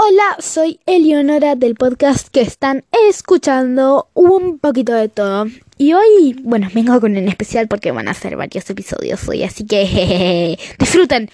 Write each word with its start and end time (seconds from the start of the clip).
Hola, 0.00 0.36
soy 0.38 0.78
Eleonora 0.86 1.56
del 1.56 1.74
podcast 1.74 2.28
que 2.28 2.40
están 2.40 2.84
escuchando 3.10 4.08
un 4.14 4.60
poquito 4.60 4.92
de 4.94 5.08
todo. 5.08 5.46
Y 5.76 5.92
hoy, 5.92 6.36
bueno, 6.40 6.68
vengo 6.72 7.00
con 7.00 7.16
un 7.16 7.26
especial 7.26 7.66
porque 7.66 7.90
van 7.90 8.06
a 8.06 8.14
ser 8.14 8.36
varios 8.36 8.70
episodios 8.70 9.28
hoy, 9.28 9.42
así 9.42 9.66
que 9.66 10.56
disfruten. 10.78 11.28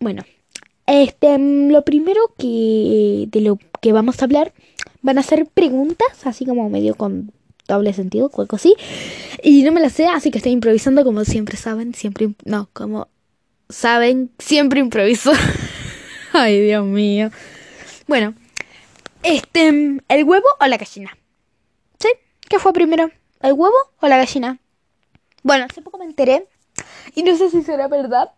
Bueno, 0.00 0.22
este, 0.86 1.36
lo 1.38 1.84
primero 1.84 2.32
que 2.38 3.26
de 3.28 3.40
lo 3.42 3.58
que 3.82 3.92
vamos 3.92 4.22
a 4.22 4.24
hablar 4.24 4.54
van 5.02 5.18
a 5.18 5.22
ser 5.22 5.44
preguntas, 5.44 6.08
así 6.24 6.46
como 6.46 6.70
medio 6.70 6.94
con 6.94 7.30
doble 7.68 7.92
sentido, 7.92 8.30
algo 8.38 8.56
así. 8.56 8.74
Y 9.42 9.64
no 9.64 9.72
me 9.72 9.82
las 9.82 9.92
sé, 9.92 10.06
así 10.06 10.30
que 10.30 10.38
estoy 10.38 10.52
improvisando 10.52 11.04
como 11.04 11.26
siempre 11.26 11.58
saben, 11.58 11.92
siempre 11.92 12.30
no, 12.46 12.70
como 12.72 13.08
saben, 13.68 14.30
siempre 14.38 14.80
improviso. 14.80 15.32
Ay, 16.32 16.58
Dios 16.62 16.86
mío. 16.86 17.30
Bueno, 18.12 18.34
este, 19.22 19.68
¿el 20.06 20.24
huevo 20.24 20.46
o 20.60 20.66
la 20.66 20.76
gallina? 20.76 21.16
¿Sí? 21.98 22.10
¿Qué 22.46 22.58
fue 22.58 22.74
primero? 22.74 23.10
¿El 23.40 23.54
huevo 23.54 23.74
o 24.02 24.06
la 24.06 24.18
gallina? 24.18 24.58
Bueno, 25.42 25.64
hace 25.64 25.80
poco 25.80 25.96
me 25.96 26.04
enteré 26.04 26.46
y 27.14 27.22
no 27.22 27.34
sé 27.38 27.48
si 27.48 27.62
será 27.62 27.88
verdad. 27.88 28.32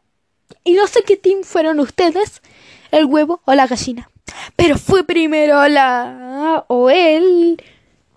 Y 0.63 0.75
no 0.75 0.87
sé 0.87 1.03
qué 1.03 1.17
team 1.17 1.43
fueron 1.43 1.81
ustedes, 1.81 2.41
el 2.93 3.07
huevo 3.07 3.41
o 3.47 3.55
la 3.55 3.67
gallina. 3.67 4.09
Pero 4.55 4.79
fue 4.79 5.03
primero 5.03 5.67
la... 5.67 6.65
o 6.69 6.89
él... 6.89 7.61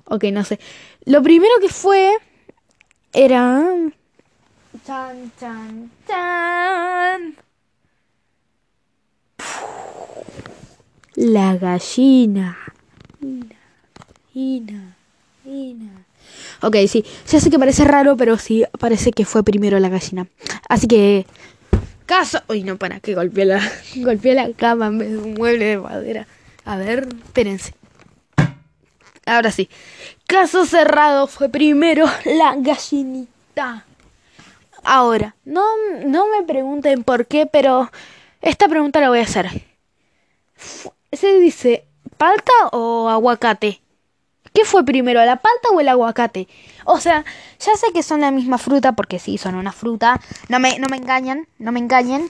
Ok, 0.06 0.26
no 0.26 0.44
sé. 0.44 0.60
Lo 1.06 1.24
primero 1.24 1.56
que 1.60 1.70
fue 1.70 2.20
era... 3.14 3.66
Chan, 4.86 5.32
chan, 5.40 5.92
chan. 6.08 7.36
La 11.18 11.58
gallina. 11.58 12.56
Gallina. 14.36 14.96
Gallina. 15.44 16.06
Ok, 16.62 16.76
sí. 16.88 17.04
Ya 17.28 17.40
sé 17.40 17.50
que 17.50 17.58
parece 17.58 17.86
raro, 17.86 18.16
pero 18.16 18.38
sí, 18.38 18.66
parece 18.80 19.12
que 19.12 19.26
fue 19.26 19.42
primero 19.42 19.80
la 19.80 19.90
gallina. 19.90 20.28
Así 20.70 20.86
que. 20.86 21.26
Caso. 22.06 22.44
Uy, 22.48 22.62
no, 22.62 22.78
para, 22.78 23.00
que 23.00 23.16
golpeé 23.16 23.46
la, 23.46 23.60
la 23.96 24.52
cama 24.56 24.88
en 24.88 25.00
vez 25.00 25.10
de 25.10 25.18
un 25.18 25.34
mueble 25.34 25.66
de 25.66 25.78
madera. 25.80 26.28
A 26.66 26.78
ver, 26.78 27.08
espérense. 27.26 27.74
Ahora 29.26 29.50
sí. 29.50 29.70
Caso 30.28 30.68
cerrado 30.68 31.26
fue 31.26 31.50
primero 31.50 32.06
la 32.26 32.54
gallinita. 32.58 33.88
Ahora, 34.84 35.36
no, 35.46 35.64
no 36.06 36.28
me 36.30 36.46
pregunten 36.46 37.04
por 37.04 37.26
qué, 37.26 37.48
pero 37.48 37.90
esta 38.40 38.68
pregunta 38.68 39.02
la 39.02 39.10
voy 39.10 39.18
a 39.18 39.24
hacer 39.24 39.50
se 41.12 41.40
dice 41.40 41.88
palta 42.18 42.52
o 42.72 43.10
aguacate. 43.10 43.82
¿Qué 44.54 44.66
fue 44.66 44.84
primero, 44.84 45.24
la 45.24 45.36
palta 45.36 45.70
o 45.72 45.80
el 45.80 45.88
aguacate? 45.88 46.48
O 46.86 47.00
sea, 47.00 47.26
ya 47.60 47.76
sé 47.76 47.92
que 47.94 48.02
son 48.02 48.22
la 48.22 48.32
misma 48.32 48.58
fruta, 48.58 48.94
porque 48.94 49.20
sí, 49.20 49.38
son 49.38 49.56
una 49.56 49.72
fruta. 49.72 50.20
No 50.50 50.60
me, 50.60 50.80
no 50.80 50.88
me 50.90 50.98
engañan, 50.98 51.48
no 51.60 51.72
me 51.72 51.80
engañen. 51.80 52.30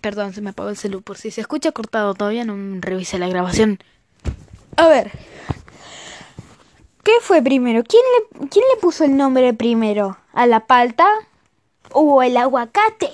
Perdón, 0.00 0.32
se 0.32 0.40
me 0.40 0.50
apagó 0.50 0.70
el 0.70 0.76
celular. 0.76 1.04
Por 1.04 1.18
si 1.18 1.30
se 1.30 1.40
escucha 1.40 1.72
cortado, 1.72 2.14
todavía 2.14 2.44
no 2.44 2.80
revise 2.80 3.18
la 3.18 3.28
grabación. 3.28 3.78
A 4.76 4.88
ver. 4.88 5.12
¿Qué 7.04 7.12
fue 7.20 7.42
primero? 7.42 7.84
¿Quién 7.84 8.02
le, 8.18 8.48
¿Quién 8.48 8.64
le 8.74 8.80
puso 8.80 9.04
el 9.04 9.16
nombre 9.16 9.54
primero? 9.54 10.18
¿A 10.32 10.46
la 10.46 10.66
palta 10.66 11.06
o 11.92 12.22
el 12.22 12.36
aguacate? 12.36 13.10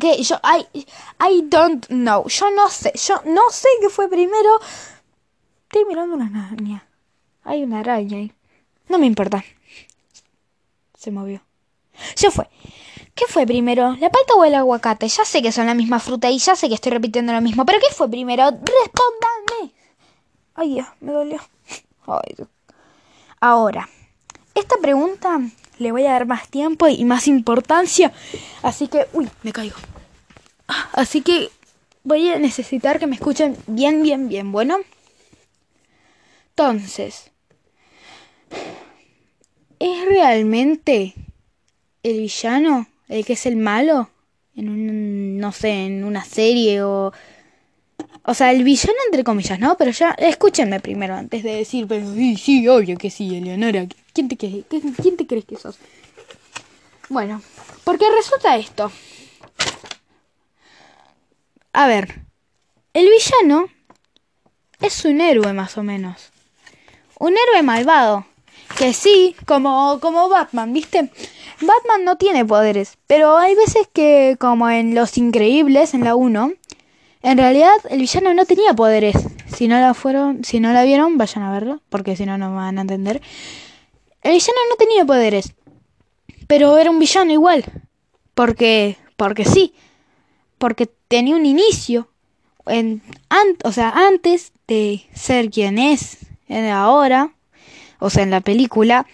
Que 0.00 0.22
yo 0.22 0.36
I, 0.42 0.66
I 1.20 1.42
don't 1.48 1.86
know. 1.86 2.26
Yo 2.28 2.50
no 2.50 2.68
sé. 2.68 2.92
Yo 2.94 3.20
no 3.24 3.50
sé 3.50 3.68
qué 3.80 3.88
fue 3.88 4.08
primero. 4.08 4.60
Estoy 5.64 5.84
mirando 5.84 6.16
una 6.16 6.26
araña. 6.26 6.86
Hay 7.44 7.62
una 7.62 7.80
araña 7.80 8.18
ahí. 8.18 8.32
No 8.88 8.98
me 8.98 9.06
importa. 9.06 9.44
Se 10.96 11.10
movió. 11.10 11.42
Ya 12.16 12.30
fue. 12.30 12.48
¿Qué 13.14 13.24
fue 13.26 13.46
primero? 13.46 13.96
¿La 13.98 14.10
palta 14.10 14.34
o 14.34 14.44
el 14.44 14.54
aguacate? 14.54 15.08
Ya 15.08 15.24
sé 15.24 15.40
que 15.40 15.50
son 15.50 15.66
la 15.66 15.74
misma 15.74 15.98
fruta 16.00 16.28
y 16.30 16.38
ya 16.38 16.54
sé 16.54 16.68
que 16.68 16.74
estoy 16.74 16.92
repitiendo 16.92 17.32
lo 17.32 17.40
mismo. 17.40 17.64
¿Pero 17.64 17.78
qué 17.80 17.94
fue 17.94 18.10
primero? 18.10 18.44
Respóndanme. 18.44 19.74
Ay, 20.54 20.74
Dios, 20.74 20.86
me 21.00 21.12
dolió. 21.12 21.40
Ay, 22.06 22.46
Ahora, 23.40 23.88
esta 24.54 24.76
pregunta 24.78 25.38
le 25.78 25.92
voy 25.92 26.06
a 26.06 26.12
dar 26.12 26.26
más 26.26 26.48
tiempo 26.48 26.88
y 26.88 27.04
más 27.04 27.28
importancia. 27.28 28.12
Así 28.62 28.88
que, 28.88 29.06
uy, 29.12 29.28
me 29.42 29.52
caigo. 29.52 29.76
Así 30.92 31.22
que 31.22 31.50
voy 32.02 32.28
a 32.30 32.38
necesitar 32.38 32.98
que 32.98 33.06
me 33.06 33.16
escuchen 33.16 33.56
bien, 33.66 34.02
bien, 34.02 34.28
bien. 34.28 34.52
Bueno. 34.52 34.78
Entonces, 36.50 37.30
¿es 39.78 40.04
realmente 40.06 41.14
el 42.02 42.18
villano 42.18 42.86
el 43.08 43.24
que 43.24 43.34
es 43.34 43.46
el 43.46 43.56
malo? 43.56 44.10
En 44.54 44.70
un, 44.70 45.38
no 45.38 45.52
sé, 45.52 45.86
en 45.86 46.04
una 46.04 46.24
serie 46.24 46.82
o... 46.82 47.12
O 48.28 48.34
sea, 48.34 48.50
el 48.50 48.64
villano 48.64 48.98
entre 49.06 49.22
comillas, 49.22 49.60
¿no? 49.60 49.76
Pero 49.76 49.92
ya, 49.92 50.10
escúchenme 50.18 50.80
primero 50.80 51.14
antes 51.14 51.44
de 51.44 51.54
decir, 51.54 51.86
pero 51.86 52.12
sí, 52.12 52.36
sí, 52.36 52.66
obvio 52.66 52.98
que 52.98 53.08
sí, 53.08 53.36
Eleonora. 53.36 53.86
¿Quién 54.12 54.28
te, 54.28 54.36
¿Quién 54.36 55.16
te 55.16 55.26
crees 55.28 55.44
que 55.44 55.56
sos? 55.56 55.78
Bueno, 57.08 57.40
porque 57.84 58.04
resulta 58.10 58.56
esto. 58.56 58.90
A 61.72 61.86
ver, 61.86 62.20
el 62.94 63.08
villano 63.08 63.68
es 64.80 65.04
un 65.04 65.20
héroe 65.20 65.52
más 65.52 65.78
o 65.78 65.84
menos. 65.84 66.32
Un 67.20 67.34
héroe 67.36 67.62
malvado. 67.62 68.26
Que 68.76 68.92
sí, 68.92 69.36
como, 69.46 70.00
como 70.00 70.28
Batman, 70.28 70.72
¿viste? 70.72 71.10
Batman 71.60 72.04
no 72.04 72.16
tiene 72.16 72.44
poderes, 72.44 72.98
pero 73.06 73.36
hay 73.38 73.54
veces 73.54 73.88
que, 73.92 74.36
como 74.40 74.68
en 74.68 74.96
Los 74.96 75.16
Increíbles, 75.16 75.94
en 75.94 76.02
la 76.02 76.16
1, 76.16 76.52
en 77.22 77.38
realidad 77.38 77.74
el 77.90 78.00
villano 78.00 78.34
no 78.34 78.44
tenía 78.44 78.74
poderes. 78.74 79.16
Si 79.54 79.68
no 79.68 79.78
la 79.80 79.94
fueron, 79.94 80.44
si 80.44 80.60
no 80.60 80.72
la 80.72 80.84
vieron, 80.84 81.18
vayan 81.18 81.44
a 81.44 81.52
verlo, 81.52 81.80
porque 81.88 82.16
si 82.16 82.26
no 82.26 82.38
no 82.38 82.54
van 82.54 82.78
a 82.78 82.82
entender. 82.82 83.20
El 84.22 84.32
villano 84.32 84.58
no 84.70 84.76
tenía 84.76 85.04
poderes, 85.04 85.54
pero 86.46 86.78
era 86.78 86.90
un 86.90 86.98
villano 86.98 87.32
igual, 87.32 87.64
porque, 88.34 88.96
porque 89.16 89.44
sí, 89.44 89.72
porque 90.58 90.90
tenía 91.08 91.36
un 91.36 91.46
inicio, 91.46 92.08
en, 92.66 93.02
o 93.62 93.70
sea, 93.70 93.90
antes 93.90 94.52
de 94.66 95.06
ser 95.14 95.50
quien 95.50 95.78
es 95.78 96.18
ahora, 96.72 97.32
o 98.00 98.10
sea, 98.10 98.24
en 98.24 98.30
la 98.30 98.40
película, 98.40 99.06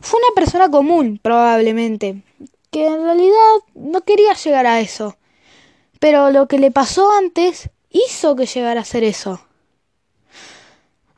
fue 0.00 0.18
una 0.20 0.34
persona 0.34 0.70
común, 0.70 1.20
probablemente, 1.22 2.22
que 2.70 2.86
en 2.86 3.02
realidad 3.02 3.54
no 3.74 4.00
quería 4.02 4.32
llegar 4.32 4.66
a 4.66 4.80
eso, 4.80 5.17
pero 5.98 6.30
lo 6.30 6.46
que 6.48 6.58
le 6.58 6.70
pasó 6.70 7.10
antes 7.12 7.70
hizo 7.90 8.36
que 8.36 8.46
llegara 8.46 8.80
a 8.80 8.84
ser 8.84 9.04
eso. 9.04 9.40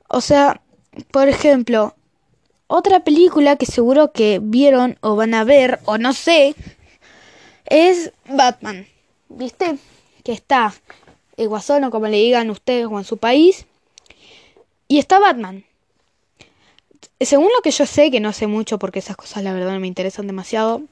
O 0.09 0.21
sea, 0.21 0.61
por 1.11 1.29
ejemplo, 1.29 1.95
otra 2.67 3.05
película 3.05 3.57
que 3.57 3.67
seguro 3.67 4.13
que 4.13 4.41
vieron 4.43 4.99
o 5.01 5.17
van 5.17 5.35
a 5.35 5.45
ver, 5.45 5.81
o 5.85 5.99
no 5.99 6.13
sé, 6.13 6.55
es 7.67 8.13
Batman. 8.29 8.87
¿Viste? 9.29 9.79
Que 10.25 10.33
está 10.33 10.75
el 11.37 11.49
guasón 11.49 11.85
o 11.85 11.91
como 11.91 12.09
le 12.09 12.19
digan 12.19 12.51
ustedes 12.51 12.87
o 12.87 12.99
en 12.99 13.05
su 13.05 13.17
país. 13.17 13.67
Y 14.89 14.99
está 14.99 15.19
Batman. 15.19 15.65
Según 17.21 17.49
lo 17.55 17.63
que 17.63 17.71
yo 17.71 17.87
sé, 17.87 18.11
que 18.11 18.21
no 18.21 18.33
sé 18.33 18.47
mucho 18.47 18.79
porque 18.79 18.99
esas 18.99 19.17
cosas 19.17 19.45
la 19.45 19.53
verdad 19.53 19.73
no 19.73 19.81
me 19.81 19.87
interesan 19.87 20.27
demasiado, 20.27 20.83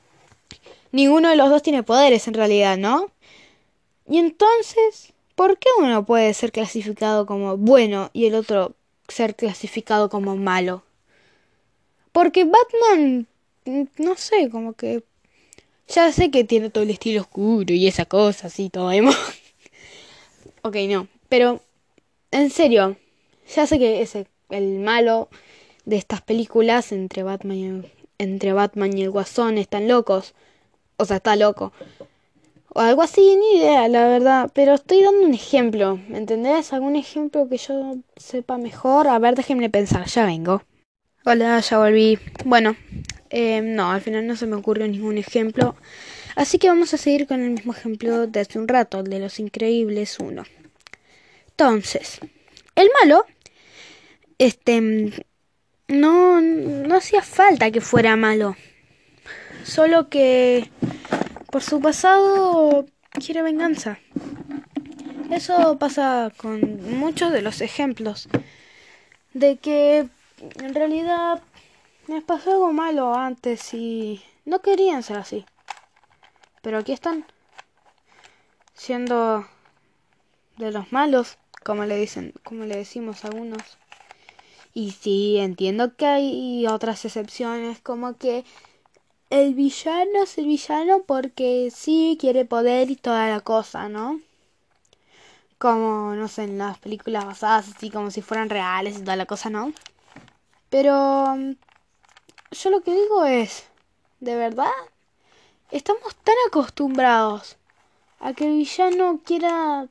ninguno 0.93 1.31
de 1.31 1.37
los 1.37 1.51
dos 1.51 1.63
tiene 1.63 1.83
poderes 1.83 2.29
en 2.29 2.35
realidad, 2.35 2.77
¿no? 2.77 3.11
Y 4.09 4.19
entonces, 4.19 5.13
¿por 5.35 5.59
qué 5.59 5.69
uno 5.79 6.05
puede 6.07 6.33
ser 6.33 6.51
clasificado 6.51 7.27
como 7.27 7.57
bueno 7.57 8.11
y 8.13 8.27
el 8.27 8.35
otro 8.35 8.75
ser 9.07 9.37
clasificado 9.37 10.09
como 10.09 10.37
malo? 10.37 10.83
Porque 12.13 12.45
Batman, 12.45 13.27
no 13.99 14.17
sé, 14.17 14.49
como 14.51 14.73
que... 14.73 15.05
Ya 15.89 16.13
sé 16.13 16.31
que 16.31 16.45
tiene 16.45 16.71
todo 16.71 16.85
el 16.85 16.91
estilo 16.91 17.23
oscuro 17.23 17.73
y 17.73 17.87
esa 17.87 18.05
cosa 18.05 18.49
así, 18.49 18.69
todo 18.71 18.93
emo. 18.93 19.11
ok, 20.63 20.77
no. 20.89 21.09
Pero, 21.29 21.63
en 22.31 22.51
serio, 22.51 22.97
ya 23.55 23.67
sé 23.67 23.79
que 23.79 24.03
es 24.03 24.17
el 24.51 24.79
malo 24.79 25.29
de 25.85 25.97
estas 25.97 26.21
películas 26.21 26.93
entre 26.93 27.23
Batman 27.23 27.57
y, 27.57 27.93
entre 28.19 28.53
Batman 28.53 28.97
y 28.97 29.03
el 29.03 29.11
Guasón 29.11 29.57
están 29.57 29.89
locos. 29.89 30.35
O 30.97 31.05
sea, 31.05 31.17
está 31.17 31.37
loco. 31.37 31.73
O 32.75 32.81
algo 32.81 33.03
así, 33.03 33.37
ni 33.37 33.59
idea, 33.59 33.89
la 33.89 34.07
verdad. 34.09 34.51
Pero 34.55 34.75
estoy 34.75 35.03
dando 35.03 35.27
un 35.27 35.35
ejemplo, 35.35 35.99
¿me 36.09 36.19
entendés? 36.19 36.73
¿Algún 36.73 36.97
ejemplo 36.97 37.49
que 37.49 37.57
yo 37.57 37.97
sepa 38.17 38.59
mejor? 38.59 39.09
A 39.09 39.19
ver, 39.19 39.35
déjenme 39.35 39.71
pensar, 39.71 40.07
ya 40.07 40.27
vengo. 40.27 40.63
Hola, 41.25 41.61
ya 41.61 41.79
volví. 41.79 42.19
Bueno, 42.45 42.77
eh, 43.31 43.61
no, 43.63 43.91
al 43.91 44.01
final 44.01 44.27
no 44.27 44.37
se 44.37 44.47
me 44.47 44.57
ocurrió 44.57 44.87
ningún 44.87 45.19
ejemplo. 45.19 45.77
Así 46.37 46.59
que 46.59 46.69
vamos 46.69 46.95
a 46.95 46.99
seguir 46.99 47.27
con 47.27 47.43
el 47.43 47.51
mismo 47.51 47.73
ejemplo 47.73 48.27
de 48.27 48.41
hace 48.41 48.59
un 48.59 48.69
rato, 48.69 49.01
el 49.01 49.11
de 49.11 49.19
los 49.19 49.41
increíbles 49.41 50.19
1. 50.21 50.45
Entonces, 51.51 52.21
el 52.77 52.89
malo, 53.01 53.27
este, 54.39 54.81
no, 55.89 56.41
no 56.41 56.95
hacía 56.97 57.23
falta 57.23 57.71
que 57.71 57.81
fuera 57.81 58.15
malo. 58.15 58.57
Solo 59.65 60.09
que 60.09 60.71
por 61.51 61.63
su 61.63 61.81
pasado 61.81 62.87
quiere 63.13 63.43
venganza. 63.43 63.99
Eso 65.31 65.79
pasa 65.79 66.33
con 66.37 66.99
muchos 66.99 67.33
de 67.33 67.43
los 67.43 67.61
ejemplos 67.61 68.29
de 69.35 69.57
que 69.57 70.09
en 70.61 70.75
realidad 70.75 71.43
me 72.07 72.23
pasó 72.23 72.53
algo 72.53 72.73
malo 72.73 73.15
antes 73.15 73.75
y 73.75 74.23
no 74.45 74.61
querían 74.61 75.03
ser 75.03 75.19
así. 75.19 75.45
Pero 76.63 76.79
aquí 76.79 76.93
están 76.93 77.27
siendo 78.75 79.47
de 80.57 80.71
los 80.71 80.93
malos, 80.93 81.39
como 81.65 81.85
le 81.85 81.97
dicen, 81.97 82.33
como 82.45 82.65
le 82.65 82.77
decimos 82.77 83.25
a 83.25 83.29
algunos. 83.29 83.79
Y 84.75 84.93
sí, 84.93 85.39
entiendo 85.39 85.97
que 85.97 86.07
hay 86.07 86.67
otras 86.67 87.05
excepciones, 87.05 87.81
como 87.81 88.17
que 88.17 88.45
el 89.31 89.55
villano 89.55 90.23
es 90.23 90.39
el 90.39 90.47
villano 90.47 91.03
porque 91.07 91.71
sí 91.75 92.17
quiere 92.21 92.45
poder 92.45 92.91
y 92.91 92.97
toda 92.97 93.29
la 93.29 93.41
cosa, 93.41 93.89
¿no? 93.89 94.21
Como, 95.59 96.15
no 96.15 96.29
sé, 96.29 96.45
en 96.45 96.59
las 96.59 96.79
películas 96.79 97.27
basadas 97.27 97.75
así 97.75 97.91
como 97.91 98.11
si 98.11 98.23
fueran 98.23 98.49
reales 98.49 98.99
y 98.99 99.03
toda 99.03 99.17
la 99.17 99.27
cosa, 99.27 99.51
¿no? 99.51 99.73
Pero 100.71 101.37
yo 102.51 102.71
lo 102.71 102.81
que 102.83 102.95
digo 102.95 103.25
es, 103.25 103.67
¿de 104.21 104.37
verdad? 104.37 104.71
Estamos 105.71 106.15
tan 106.17 106.37
acostumbrados 106.47 107.59
a 108.21 108.33
que 108.33 108.47
el 108.47 108.57
villano 108.57 109.21
quiera, 109.25 109.89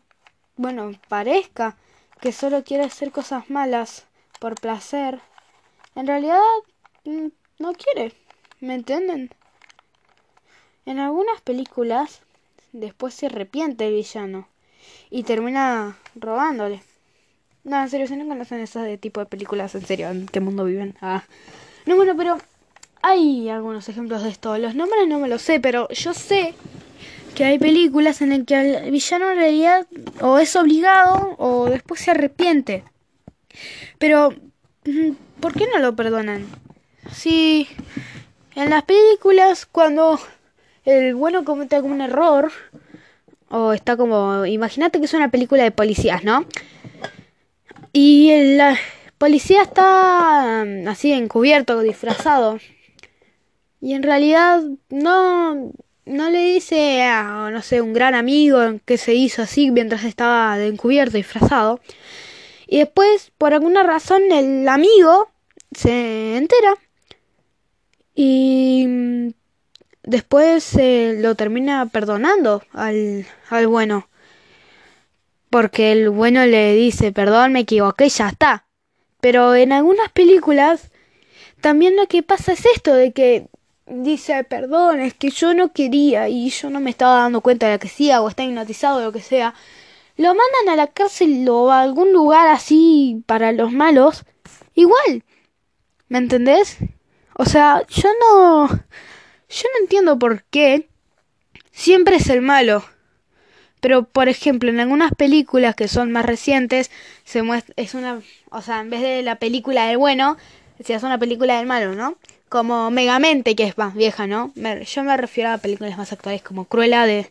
bueno, 0.55 0.91
parezca 1.07 1.77
que 2.21 2.31
solo 2.31 2.63
quiere 2.63 2.85
hacer 2.85 3.11
cosas 3.11 3.49
malas 3.49 4.05
por 4.39 4.55
placer. 4.55 5.21
En 5.95 6.07
realidad, 6.07 6.41
mm, 7.05 7.27
no 7.59 7.73
quiere. 7.73 8.15
¿Me 8.59 8.73
entienden? 8.73 9.29
En 10.87 10.97
algunas 10.97 11.41
películas, 11.41 12.21
después 12.73 13.13
se 13.13 13.27
arrepiente 13.27 13.87
el 13.87 13.93
villano 13.93 14.47
y 15.11 15.23
termina 15.23 15.95
robándole. 16.15 16.81
No, 17.63 17.79
en 17.79 17.89
serio, 17.89 18.07
si 18.07 18.15
no 18.15 18.27
conocen 18.27 18.59
esas 18.59 18.85
de 18.85 18.97
tipo 18.97 19.19
de 19.19 19.27
películas, 19.27 19.75
en 19.75 19.85
serio, 19.85 20.09
¿en 20.09 20.25
qué 20.25 20.39
mundo 20.39 20.63
viven? 20.63 20.95
Ah. 21.01 21.23
No, 21.85 21.95
bueno, 21.97 22.15
pero 22.17 22.37
hay 23.03 23.47
algunos 23.49 23.89
ejemplos 23.89 24.23
de 24.23 24.29
esto. 24.29 24.57
Los 24.57 24.73
nombres 24.73 25.07
no 25.07 25.19
me 25.19 25.27
los 25.27 25.43
sé, 25.43 25.59
pero 25.59 25.87
yo 25.89 26.15
sé 26.15 26.55
que 27.35 27.45
hay 27.45 27.59
películas 27.59 28.23
en 28.23 28.29
las 28.29 28.43
que 28.43 28.55
el 28.55 28.89
villano 28.89 29.29
en 29.29 29.37
realidad 29.37 29.87
o 30.21 30.39
es 30.39 30.55
obligado 30.55 31.35
o 31.37 31.69
después 31.69 32.01
se 32.01 32.09
arrepiente. 32.09 32.83
Pero, 33.99 34.31
mm, 34.85 35.11
¿por 35.39 35.53
qué 35.53 35.67
no 35.71 35.77
lo 35.77 35.95
perdonan? 35.95 36.47
Si 37.11 37.67
en 38.57 38.71
las 38.71 38.83
películas 38.85 39.67
cuando 39.67 40.19
el 40.83 41.13
bueno 41.13 41.45
comete 41.45 41.75
algún 41.75 42.01
error 42.01 42.51
o 43.49 43.71
está 43.71 43.95
como, 43.95 44.47
imagínate 44.47 44.97
que 44.97 45.05
es 45.05 45.13
una 45.13 45.29
película 45.29 45.61
de 45.61 45.69
policías, 45.69 46.23
¿no? 46.23 46.43
Y 47.93 48.31
el 48.31 48.59
policía 49.19 49.61
está 49.61 50.65
mm, 50.65 50.87
así 50.87 51.13
encubierto, 51.13 51.79
disfrazado 51.81 52.57
y 53.79 53.93
en 53.93 54.01
realidad 54.01 54.63
no, 54.89 55.71
no 56.05 56.29
le 56.31 56.39
dice 56.53 57.03
a, 57.03 57.51
no 57.51 57.61
sé, 57.61 57.81
un 57.81 57.93
gran 57.93 58.15
amigo 58.15 58.79
que 58.85 58.97
se 58.97 59.13
hizo 59.13 59.43
así 59.43 59.69
mientras 59.69 60.03
estaba 60.03 60.59
encubierto, 60.63 61.17
disfrazado. 61.17 61.79
Y 62.65 62.79
después, 62.79 63.31
por 63.37 63.53
alguna 63.53 63.83
razón, 63.83 64.23
el 64.31 64.67
amigo 64.67 65.29
se 65.73 66.37
entera 66.37 66.73
y 68.19 68.46
después 70.07 70.75
lo 70.75 71.35
termina 71.35 71.85
perdonando 71.85 72.63
al, 72.73 73.27
al 73.49 73.67
bueno. 73.67 74.07
Porque 75.49 75.91
el 75.91 76.09
bueno 76.09 76.45
le 76.45 76.73
dice, 76.73 77.11
perdón, 77.11 77.53
me 77.53 77.59
equivoqué, 77.61 78.09
ya 78.09 78.29
está. 78.29 78.65
Pero 79.21 79.53
en 79.55 79.71
algunas 79.71 80.09
películas 80.11 80.89
también 81.61 81.95
lo 81.95 82.07
que 82.07 82.23
pasa 82.23 82.53
es 82.53 82.65
esto, 82.65 82.93
de 82.93 83.11
que 83.11 83.47
dice, 83.85 84.43
perdón, 84.43 84.99
es 84.99 85.13
que 85.13 85.29
yo 85.29 85.53
no 85.53 85.71
quería 85.71 86.29
y 86.29 86.49
yo 86.49 86.69
no 86.69 86.79
me 86.79 86.89
estaba 86.89 87.21
dando 87.21 87.41
cuenta 87.41 87.67
de 87.67 87.73
lo 87.73 87.79
que 87.79 87.87
hacía 87.87 88.21
o 88.21 88.29
está 88.29 88.43
hipnotizado 88.43 88.99
o 88.99 89.03
lo 89.03 89.11
que 89.11 89.21
sea, 89.21 89.53
lo 90.17 90.29
mandan 90.29 90.69
a 90.69 90.75
la 90.75 90.87
cárcel 90.87 91.47
o 91.49 91.71
a 91.71 91.81
algún 91.81 92.11
lugar 92.13 92.47
así 92.47 93.23
para 93.25 93.51
los 93.51 93.71
malos, 93.71 94.23
igual. 94.75 95.23
¿Me 96.09 96.19
entendés? 96.19 96.77
O 97.35 97.45
sea, 97.45 97.83
yo 97.87 98.09
no... 98.19 98.69
Yo 99.49 99.63
no 99.73 99.81
entiendo 99.81 100.19
por 100.19 100.43
qué 100.43 100.87
siempre 101.71 102.17
es 102.17 102.29
el 102.29 102.41
malo. 102.41 102.83
Pero, 103.79 104.03
por 104.03 104.27
ejemplo, 104.27 104.69
en 104.69 104.79
algunas 104.79 105.13
películas 105.13 105.75
que 105.75 105.87
son 105.87 106.11
más 106.11 106.25
recientes, 106.25 106.89
se 107.23 107.43
muestra, 107.43 107.73
es 107.77 107.93
una, 107.93 108.21
o 108.49 108.61
sea, 108.61 108.81
en 108.81 108.89
vez 108.89 109.01
de 109.01 109.21
la 109.21 109.35
película 109.35 109.85
del 109.85 109.97
bueno, 109.97 110.37
se 110.83 110.95
hace 110.95 111.05
una 111.05 111.19
película 111.19 111.57
del 111.57 111.67
malo, 111.67 111.93
¿no? 111.93 112.17
como 112.49 112.91
Megamente, 112.91 113.55
que 113.55 113.63
es 113.63 113.77
más 113.77 113.93
vieja, 113.93 114.27
¿no? 114.27 114.53
yo 114.55 115.03
me 115.03 115.17
refiero 115.17 115.51
a 115.51 115.57
películas 115.57 115.97
más 115.97 116.13
actuales 116.13 116.41
como 116.41 116.65
Cruella 116.65 117.05
de, 117.05 117.29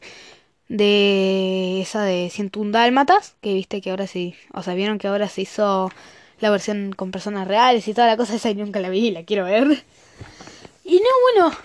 de 0.68 1.80
esa 1.80 2.04
de 2.04 2.30
101 2.30 2.72
Dálmatas, 2.72 3.34
que 3.40 3.54
viste 3.54 3.80
que 3.80 3.90
ahora 3.90 4.06
sí, 4.06 4.34
o 4.52 4.62
sea, 4.62 4.74
vieron 4.74 4.98
que 4.98 5.08
ahora 5.08 5.28
se 5.28 5.42
hizo 5.42 5.90
la 6.40 6.50
versión 6.50 6.92
con 6.92 7.10
personas 7.10 7.48
reales 7.48 7.88
y 7.88 7.94
toda 7.94 8.06
la 8.06 8.16
cosa 8.16 8.34
esa 8.34 8.50
y 8.50 8.54
nunca 8.54 8.80
la 8.80 8.90
vi 8.90 9.08
y 9.08 9.10
la 9.10 9.24
quiero 9.24 9.44
ver. 9.44 9.84
Y 10.84 10.96
no, 10.96 11.40
bueno, 11.42 11.56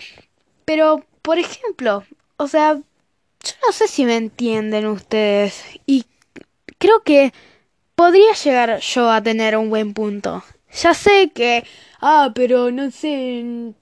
pero, 0.64 1.04
por 1.22 1.38
ejemplo, 1.38 2.04
o 2.36 2.48
sea, 2.48 2.74
yo 2.74 3.52
no 3.66 3.72
sé 3.72 3.88
si 3.88 4.04
me 4.04 4.16
entienden 4.16 4.86
ustedes 4.86 5.62
y 5.86 6.04
creo 6.78 7.02
que 7.02 7.32
podría 7.94 8.32
llegar 8.34 8.80
yo 8.80 9.10
a 9.10 9.22
tener 9.22 9.56
un 9.56 9.70
buen 9.70 9.94
punto. 9.94 10.42
Ya 10.72 10.94
sé 10.94 11.30
que 11.34 11.64
ah, 12.02 12.32
pero 12.34 12.70
no 12.70 12.90
sé, 12.90 13.40
en, 13.40 13.76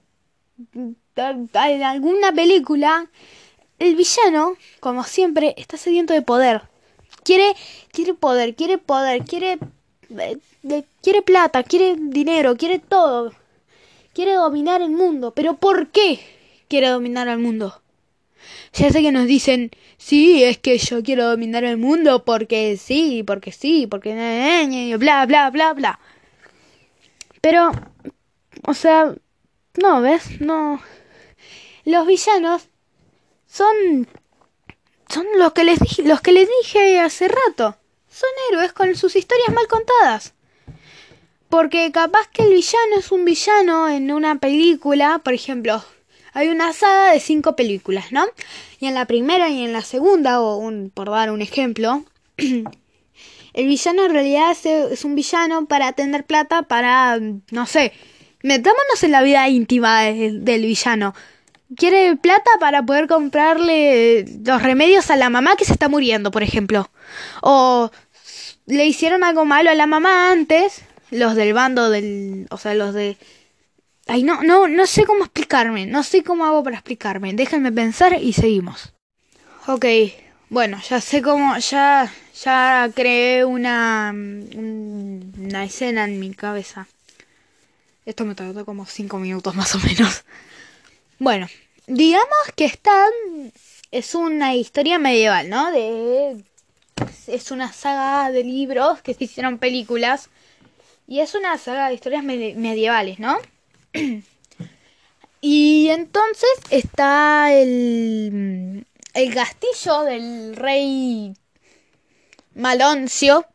alguna 1.83 2.31
película, 2.31 3.09
el 3.79 3.95
villano, 3.95 4.55
como 4.79 5.03
siempre, 5.03 5.53
está 5.57 5.75
sediento 5.75 6.13
de 6.13 6.21
poder. 6.21 6.61
Quiere, 7.23 7.53
quiere 7.91 8.13
poder, 8.13 8.55
quiere 8.55 8.77
poder, 8.77 9.25
quiere, 9.25 9.59
eh, 10.17 10.83
quiere 11.01 11.21
plata, 11.21 11.63
quiere 11.63 11.95
dinero, 11.97 12.55
quiere 12.55 12.79
todo. 12.79 13.33
Quiere 14.13 14.33
dominar 14.33 14.81
el 14.81 14.91
mundo. 14.91 15.31
¿Pero 15.31 15.55
por 15.55 15.89
qué 15.89 16.19
quiere 16.71 16.87
dominar 16.87 17.27
el 17.27 17.37
mundo? 17.37 17.81
Ya 18.73 18.89
sé 18.89 19.01
que 19.01 19.11
nos 19.11 19.27
dicen, 19.27 19.71
sí, 19.97 20.43
es 20.43 20.57
que 20.57 20.77
yo 20.77 21.03
quiero 21.03 21.25
dominar 21.29 21.65
el 21.65 21.77
mundo 21.77 22.23
porque 22.23 22.77
sí, 22.77 23.23
porque 23.27 23.51
sí, 23.51 23.87
porque 23.87 24.95
bla, 24.97 25.25
bla, 25.25 25.49
bla, 25.51 25.73
bla. 25.73 25.99
Pero, 27.41 27.71
o 28.63 28.73
sea, 28.73 29.13
no, 29.75 30.01
¿ves? 30.01 30.39
No. 30.39 30.81
Los 31.83 32.07
villanos 32.07 32.69
son 33.47 34.07
son 35.09 35.27
los 35.37 35.51
que 35.51 35.65
les 35.65 35.77
dije, 35.79 36.03
los 36.03 36.21
que 36.21 36.31
les 36.31 36.47
dije 36.61 36.99
hace 36.99 37.27
rato. 37.27 37.75
Son 38.09 38.29
héroes 38.49 38.71
con 38.71 38.95
sus 38.95 39.17
historias 39.17 39.53
mal 39.53 39.67
contadas. 39.67 40.33
Porque 41.49 41.91
capaz 41.91 42.29
que 42.29 42.43
el 42.43 42.53
villano 42.53 42.95
es 42.97 43.11
un 43.11 43.25
villano 43.25 43.89
en 43.89 44.11
una 44.13 44.39
película, 44.39 45.19
por 45.21 45.33
ejemplo, 45.33 45.83
hay 46.33 46.49
una 46.49 46.73
saga 46.73 47.13
de 47.13 47.19
cinco 47.19 47.55
películas, 47.55 48.11
¿no? 48.11 48.25
Y 48.79 48.87
en 48.87 48.93
la 48.93 49.05
primera 49.05 49.49
y 49.49 49.63
en 49.63 49.73
la 49.73 49.81
segunda, 49.81 50.41
o 50.41 50.57
un, 50.57 50.91
por 50.93 51.09
dar 51.09 51.31
un 51.31 51.41
ejemplo, 51.41 52.03
El 53.53 53.67
villano 53.67 54.05
en 54.05 54.13
realidad 54.13 54.55
es, 54.63 55.03
un 55.03 55.15
villano 55.15 55.65
para 55.65 55.91
tener 55.93 56.25
plata 56.25 56.63
para, 56.63 57.19
no 57.19 57.65
sé, 57.65 57.91
metámonos 58.43 59.03
en 59.03 59.11
la 59.11 59.21
vida 59.21 59.47
íntima 59.49 60.03
del 60.03 60.61
villano. 60.61 61.13
Quiere 61.75 62.15
plata 62.17 62.49
para 62.59 62.85
poder 62.85 63.07
comprarle 63.07 64.25
los 64.45 64.61
remedios 64.61 65.09
a 65.09 65.15
la 65.15 65.29
mamá 65.29 65.55
que 65.55 65.65
se 65.65 65.73
está 65.73 65.89
muriendo, 65.89 66.31
por 66.31 66.43
ejemplo. 66.43 66.89
O 67.41 67.91
le 68.67 68.85
hicieron 68.85 69.23
algo 69.23 69.45
malo 69.45 69.69
a 69.69 69.75
la 69.75 69.87
mamá 69.87 70.31
antes, 70.31 70.81
los 71.11 71.35
del 71.35 71.53
bando 71.53 71.89
del, 71.89 72.47
o 72.51 72.57
sea, 72.57 72.73
los 72.73 72.93
de 72.93 73.17
Ay, 74.11 74.23
no, 74.23 74.43
no, 74.43 74.67
no 74.67 74.85
sé 74.85 75.05
cómo 75.05 75.23
explicarme, 75.23 75.85
no 75.85 76.03
sé 76.03 76.23
cómo 76.23 76.45
hago 76.45 76.63
para 76.63 76.77
explicarme. 76.77 77.33
Déjenme 77.33 77.71
pensar 77.71 78.21
y 78.21 78.33
seguimos. 78.33 78.93
Ok, 79.67 79.85
bueno, 80.49 80.79
ya 80.89 80.99
sé 80.99 81.21
cómo, 81.21 81.57
ya 81.57 82.11
ya 82.43 82.89
creé 82.93 83.45
una, 83.45 84.11
una 84.13 85.63
escena 85.63 86.05
en 86.05 86.19
mi 86.19 86.33
cabeza. 86.33 86.87
Esto 88.05 88.25
me 88.25 88.35
tardó 88.35 88.65
como 88.65 88.85
5 88.85 89.19
minutos 89.19 89.55
más 89.55 89.75
o 89.75 89.79
menos. 89.79 90.23
Bueno, 91.19 91.47
digamos 91.87 92.51
que 92.55 92.65
están... 92.65 93.11
Es 93.91 94.15
una 94.15 94.55
historia 94.55 94.97
medieval, 94.99 95.49
¿no? 95.49 95.71
De 95.71 96.43
es 97.27 97.51
una 97.51 97.73
saga 97.73 98.31
de 98.31 98.43
libros 98.43 99.01
que 99.01 99.13
se 99.13 99.25
hicieron 99.25 99.57
películas. 99.57 100.29
Y 101.07 101.19
es 101.19 101.35
una 101.35 101.57
saga 101.57 101.89
de 101.89 101.95
historias 101.95 102.23
medievales, 102.23 103.19
¿no? 103.19 103.37
y 105.41 105.89
entonces 105.89 106.49
está 106.69 107.53
el, 107.53 108.85
el 109.13 109.33
castillo 109.33 110.03
del 110.03 110.55
rey 110.55 111.33
Maloncio, 112.55 113.45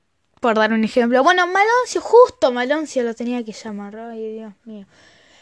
por 0.41 0.57
dar 0.57 0.73
un 0.73 0.85
ejemplo. 0.85 1.23
Bueno, 1.23 1.47
Maloncio, 1.47 2.01
justo 2.01 2.53
Maloncio 2.53 3.03
lo 3.03 3.15
tenía 3.15 3.45
que 3.45 3.53
llamar. 3.53 3.97
Ay, 3.97 4.35
Dios 4.35 4.53
mío. 4.65 4.87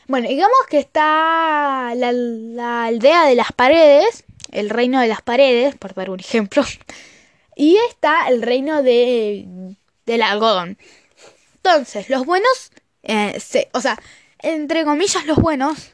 Bueno, 0.06 0.28
digamos 0.28 0.58
que 0.68 0.78
está 0.78 1.92
la, 1.94 2.12
la 2.12 2.84
aldea 2.84 3.24
de 3.26 3.34
las 3.34 3.52
paredes, 3.52 4.24
el 4.50 4.70
reino 4.70 5.00
de 5.00 5.08
las 5.08 5.22
paredes, 5.22 5.76
por 5.76 5.94
dar 5.94 6.10
un 6.10 6.20
ejemplo. 6.20 6.64
Y 7.56 7.76
está 7.88 8.26
el 8.26 8.42
reino 8.42 8.82
de, 8.82 9.46
del 10.06 10.22
algodón. 10.22 10.76
Entonces, 11.54 12.10
los 12.10 12.26
buenos, 12.26 12.72
eh, 13.04 13.40
o 13.72 13.80
sea, 13.80 13.96
entre 14.44 14.84
comillas 14.84 15.24
los 15.26 15.38
buenos, 15.38 15.92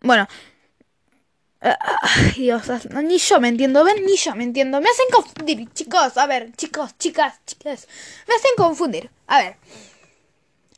bueno, 0.00 0.28
ay 1.60 2.32
Dios, 2.36 2.64
ni 3.04 3.18
yo 3.18 3.40
me 3.40 3.48
entiendo, 3.48 3.84
ven, 3.84 4.04
ni 4.04 4.16
yo 4.16 4.34
me 4.34 4.44
entiendo, 4.44 4.80
me 4.80 4.90
hacen 4.90 5.06
confundir, 5.12 5.72
chicos, 5.72 6.16
a 6.16 6.26
ver, 6.26 6.52
chicos, 6.56 6.96
chicas, 6.98 7.40
chicas, 7.46 7.88
me 8.28 8.34
hacen 8.34 8.50
confundir, 8.56 9.10
a 9.26 9.38
ver. 9.38 9.56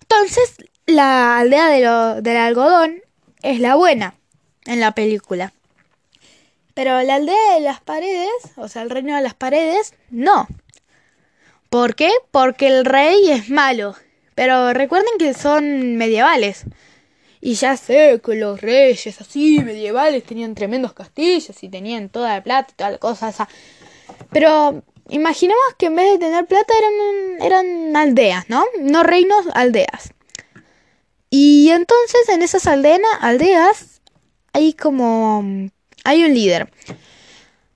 Entonces, 0.03 0.57
la 0.87 1.39
aldea 1.39 1.69
de 1.69 1.81
lo, 1.81 2.23
del 2.23 2.37
algodón 2.37 3.03
es 3.43 3.59
la 3.59 3.75
buena 3.75 4.15
en 4.67 4.81
la 4.81 4.93
película. 4.93 5.53
Pero 6.75 7.03
la 7.03 7.15
aldea 7.17 7.55
de 7.55 7.61
las 7.61 7.81
paredes, 7.81 8.31
o 8.57 8.69
sea, 8.69 8.83
el 8.83 8.91
reino 8.91 9.17
de 9.17 9.23
las 9.23 9.35
paredes, 9.35 9.95
no. 10.11 10.47
¿Por 11.71 11.95
qué? 11.95 12.11
Porque 12.31 12.69
el 12.69 12.85
rey 12.85 13.31
es 13.31 13.49
malo. 13.49 13.97
Pero 14.37 14.75
recuerden 14.75 15.19
que 15.19 15.33
son 15.33 15.97
medievales. 15.97 16.65
Y 17.41 17.55
ya 17.55 17.77
sé 17.77 18.21
que 18.23 18.35
los 18.35 18.61
reyes 18.61 19.19
así 19.21 19.61
medievales 19.61 20.25
tenían 20.25 20.55
tremendos 20.55 20.93
castillos 20.93 21.63
y 21.63 21.69
tenían 21.71 22.11
toda 22.11 22.35
la 22.35 22.43
plata 22.43 22.69
y 22.71 22.77
toda 22.77 22.91
la 22.91 22.99
cosa 22.99 23.31
esa. 23.31 23.49
Pero 24.31 24.83
imaginemos 25.09 25.65
que 25.79 25.87
en 25.87 25.97
vez 25.97 26.13
de 26.13 26.19
tener 26.19 26.45
plata 26.45 26.75
eran, 26.79 27.43
eran 27.43 27.97
aldeas, 27.97 28.49
¿no? 28.51 28.65
No 28.79 29.03
reinos, 29.03 29.47
aldeas. 29.55 30.13
Y 31.31 31.71
entonces 31.71 32.29
en 32.29 32.43
esas 32.43 32.67
aldeas, 32.67 33.01
aldeas 33.21 34.03
hay 34.53 34.75
como 34.75 35.71
hay 36.05 36.25
un 36.25 36.35
líder. 36.35 36.71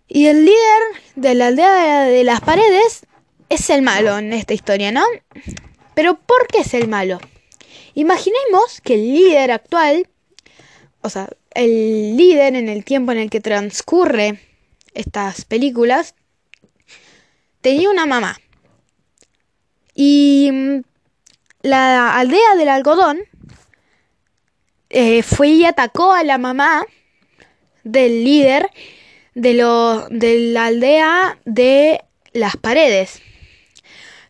Y 0.08 0.26
el 0.26 0.44
líder 0.44 0.82
de 1.16 1.34
la 1.34 1.46
aldea 1.46 2.02
de 2.02 2.24
las 2.24 2.42
paredes 2.42 3.06
es 3.48 3.70
el 3.70 3.80
malo 3.80 4.18
en 4.18 4.34
esta 4.34 4.52
historia, 4.52 4.92
¿no? 4.92 5.04
Pero 5.94 6.18
¿por 6.18 6.46
qué 6.48 6.58
es 6.60 6.74
el 6.74 6.88
malo? 6.88 7.20
Imaginemos 7.94 8.80
que 8.82 8.94
el 8.94 9.14
líder 9.14 9.50
actual, 9.50 10.08
o 11.02 11.10
sea, 11.10 11.28
el 11.54 12.16
líder 12.16 12.54
en 12.54 12.68
el 12.68 12.84
tiempo 12.84 13.12
en 13.12 13.18
el 13.18 13.30
que 13.30 13.40
transcurre 13.40 14.40
estas 14.94 15.44
películas, 15.44 16.14
tenía 17.60 17.90
una 17.90 18.06
mamá. 18.06 18.38
Y 19.94 20.50
mm, 20.52 20.82
la 21.62 22.16
aldea 22.16 22.54
del 22.56 22.68
algodón 22.68 23.20
eh, 24.88 25.22
fue 25.22 25.48
y 25.48 25.64
atacó 25.64 26.12
a 26.12 26.24
la 26.24 26.38
mamá 26.38 26.86
del 27.84 28.24
líder 28.24 28.70
de, 29.34 29.54
de 30.10 30.38
la 30.52 30.66
aldea 30.66 31.38
de 31.44 32.04
las 32.32 32.56
paredes. 32.56 33.20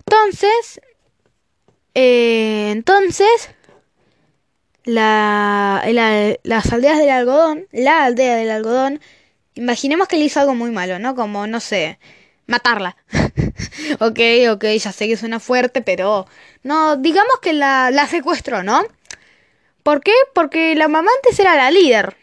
Entonces, 0.01 0.81
eh, 1.95 2.71
entonces, 2.71 3.51
la, 4.85 5.83
las 6.43 6.73
aldeas 6.73 6.99
del 6.99 7.11
algodón, 7.11 7.67
la 7.73 8.05
aldea 8.05 8.37
del 8.37 8.51
algodón, 8.51 9.01
imaginemos 9.55 10.09
que 10.09 10.17
le 10.17 10.25
hizo 10.25 10.41
algo 10.41 10.55
muy 10.55 10.71
malo, 10.71 10.99
¿no? 10.99 11.15
Como, 11.15 11.47
no 11.47 11.61
sé, 11.61 11.99
matarla. 12.47 12.97
ok, 14.01 14.21
ok, 14.53 14.65
ya 14.79 14.93
sé 14.93 15.09
que 15.09 15.17
suena 15.17 15.41
fuerte, 15.41 15.83
pero 15.83 16.27
no, 16.63 16.97
digamos 16.97 17.39
que 17.43 17.53
la, 17.53 17.91
la 17.91 18.07
secuestró, 18.07 18.63
¿no? 18.63 18.83
¿Por 19.83 20.03
qué? 20.03 20.13
Porque 20.35 20.75
la 20.75 20.89
mamá 20.89 21.11
antes 21.17 21.39
era 21.41 21.57
la 21.57 21.71
líder 21.71 22.17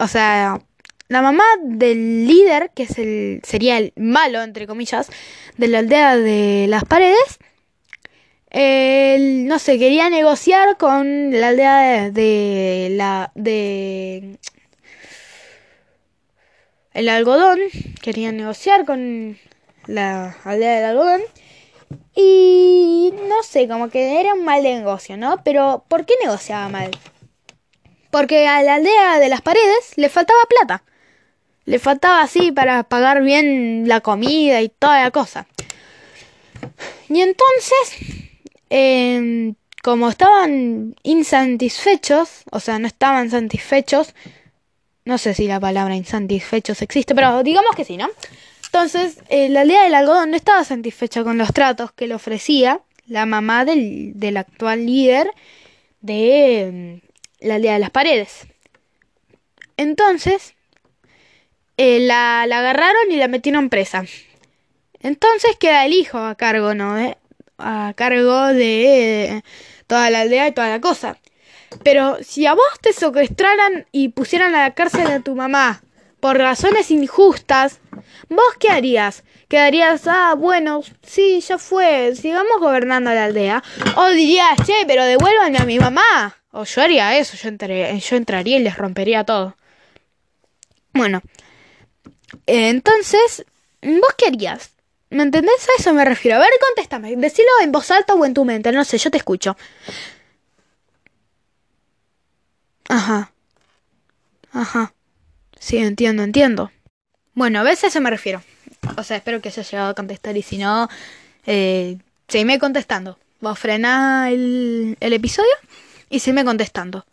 o 0.00 0.08
sea, 0.08 0.60
la 1.08 1.22
mamá 1.22 1.44
del 1.62 2.26
líder, 2.26 2.70
que 2.74 2.84
es 2.84 2.98
el, 2.98 3.42
sería 3.44 3.76
el 3.78 3.92
malo, 3.96 4.42
entre 4.42 4.66
comillas, 4.66 5.10
de 5.58 5.68
la 5.68 5.80
aldea 5.80 6.16
de 6.16 6.66
las 6.68 6.84
paredes, 6.84 7.38
no 8.52 9.58
sé, 9.58 9.78
quería 9.78 10.10
negociar 10.10 10.76
con 10.76 11.30
la 11.32 11.48
aldea 11.48 12.10
de, 12.10 12.88
la... 12.92 13.32
de... 13.34 14.38
El 16.92 17.08
algodón, 17.08 17.60
quería 18.02 18.32
negociar 18.32 18.84
con 18.84 19.38
la 19.86 20.36
aldea 20.44 20.76
del 20.76 20.84
algodón. 20.84 21.20
Y 22.14 23.14
no 23.28 23.42
sé, 23.42 23.68
como 23.68 23.88
que 23.88 24.20
era 24.20 24.34
un 24.34 24.44
mal 24.44 24.62
negocio, 24.62 25.16
¿no? 25.16 25.42
Pero 25.44 25.84
¿por 25.88 26.04
qué 26.04 26.14
negociaba 26.22 26.68
mal? 26.68 26.90
Porque 28.10 28.48
a 28.48 28.62
la 28.62 28.74
aldea 28.74 29.18
de 29.20 29.28
las 29.28 29.40
paredes 29.40 29.96
le 29.96 30.08
faltaba 30.08 30.40
plata. 30.48 30.82
Le 31.64 31.78
faltaba 31.78 32.22
así 32.22 32.50
para 32.50 32.82
pagar 32.82 33.22
bien 33.22 33.84
la 33.86 34.00
comida 34.00 34.60
y 34.60 34.68
toda 34.68 35.02
la 35.02 35.10
cosa. 35.12 35.46
Y 37.08 37.20
entonces, 37.20 38.19
em, 38.70 39.54
como 39.82 40.08
estaban 40.08 40.96
insatisfechos, 41.02 42.44
o 42.50 42.60
sea, 42.60 42.78
no 42.78 42.86
estaban 42.86 43.30
satisfechos, 43.30 44.14
no 45.04 45.18
sé 45.18 45.34
si 45.34 45.46
la 45.46 45.60
palabra 45.60 45.96
insatisfechos 45.96 46.82
existe, 46.82 47.14
pero 47.14 47.42
digamos 47.42 47.74
que 47.76 47.84
sí, 47.84 47.96
¿no? 47.96 48.08
Entonces, 48.66 49.18
eh, 49.28 49.48
la 49.48 49.62
aldea 49.62 49.82
del 49.82 49.94
algodón 49.94 50.30
no 50.30 50.36
estaba 50.36 50.62
satisfecha 50.64 51.24
con 51.24 51.38
los 51.38 51.52
tratos 51.52 51.92
que 51.92 52.06
le 52.06 52.14
ofrecía 52.14 52.80
la 53.06 53.26
mamá 53.26 53.64
del, 53.64 54.12
del 54.14 54.36
actual 54.36 54.86
líder 54.86 55.32
de 56.00 56.60
em, 56.60 57.00
la 57.40 57.56
aldea 57.56 57.72
de 57.74 57.78
las 57.80 57.90
paredes. 57.90 58.46
Entonces, 59.76 60.54
eh, 61.76 61.98
la, 62.00 62.44
la, 62.46 62.60
agarraron 62.60 63.10
y 63.10 63.16
la 63.16 63.26
metieron 63.26 63.70
presa. 63.70 64.04
Entonces 65.00 65.56
queda 65.56 65.86
el 65.86 65.94
hijo 65.94 66.18
a 66.18 66.34
cargo, 66.34 66.74
¿no? 66.74 66.96
Eh, 67.60 67.88
a 67.90 67.92
cargo 67.94 68.46
de 68.48 69.42
toda 69.86 70.10
la 70.10 70.20
aldea 70.20 70.48
y 70.48 70.52
toda 70.52 70.68
la 70.68 70.80
cosa. 70.80 71.18
Pero 71.84 72.18
si 72.22 72.46
a 72.46 72.54
vos 72.54 72.80
te 72.80 72.92
secuestraran 72.92 73.86
y 73.92 74.08
pusieran 74.08 74.54
a 74.54 74.62
la 74.62 74.74
cárcel 74.74 75.06
a 75.08 75.20
tu 75.20 75.36
mamá 75.36 75.82
por 76.18 76.36
razones 76.36 76.90
injustas, 76.90 77.80
¿vos 78.28 78.54
qué 78.58 78.70
harías? 78.70 79.24
¿Quedarías, 79.48 80.06
ah, 80.06 80.34
bueno, 80.36 80.82
sí, 81.02 81.40
ya 81.40 81.58
fue, 81.58 82.14
sigamos 82.14 82.60
gobernando 82.60 83.12
la 83.12 83.24
aldea? 83.24 83.62
¿O 83.96 84.08
dirías, 84.08 84.56
che, 84.64 84.84
pero 84.86 85.04
devuélvanme 85.04 85.58
a 85.58 85.64
mi 85.64 85.78
mamá? 85.78 86.36
O 86.52 86.64
yo 86.64 86.82
haría 86.82 87.16
eso, 87.16 87.36
yo, 87.36 87.50
yo 87.50 88.16
entraría 88.16 88.56
y 88.58 88.62
les 88.62 88.76
rompería 88.76 89.24
todo. 89.24 89.56
Bueno, 90.92 91.22
entonces, 92.46 93.44
¿vos 93.82 94.14
qué 94.16 94.26
harías? 94.26 94.72
¿Me 95.10 95.22
entendés? 95.24 95.68
A 95.68 95.80
eso 95.80 95.92
me 95.92 96.04
refiero. 96.04 96.36
A 96.36 96.40
ver, 96.40 96.50
contéstame. 96.60 97.16
Decilo 97.16 97.48
en 97.62 97.72
voz 97.72 97.90
alta 97.90 98.14
o 98.14 98.24
en 98.24 98.34
tu 98.34 98.44
mente. 98.44 98.72
No 98.72 98.84
sé, 98.84 98.98
yo 98.98 99.10
te 99.10 99.18
escucho. 99.18 99.56
Ajá. 102.88 103.32
Ajá. 104.52 104.92
Sí, 105.58 105.78
entiendo, 105.78 106.22
entiendo. 106.22 106.70
Bueno, 107.34 107.60
a 107.60 107.62
veces 107.62 107.84
a 107.84 107.86
eso 107.88 108.00
me 108.00 108.10
refiero. 108.10 108.42
O 108.96 109.02
sea, 109.02 109.16
espero 109.16 109.40
que 109.40 109.48
haya 109.48 109.62
llegado 109.62 109.90
a 109.90 109.94
contestar 109.94 110.36
y 110.36 110.42
si 110.42 110.58
no, 110.58 110.88
eh, 111.46 111.98
seguime 112.28 112.58
contestando. 112.58 113.18
Vos 113.40 113.58
frena 113.58 114.30
el, 114.30 114.96
el 115.00 115.12
episodio 115.12 115.52
y 116.08 116.20
seguime 116.20 116.44
contestando. 116.44 117.06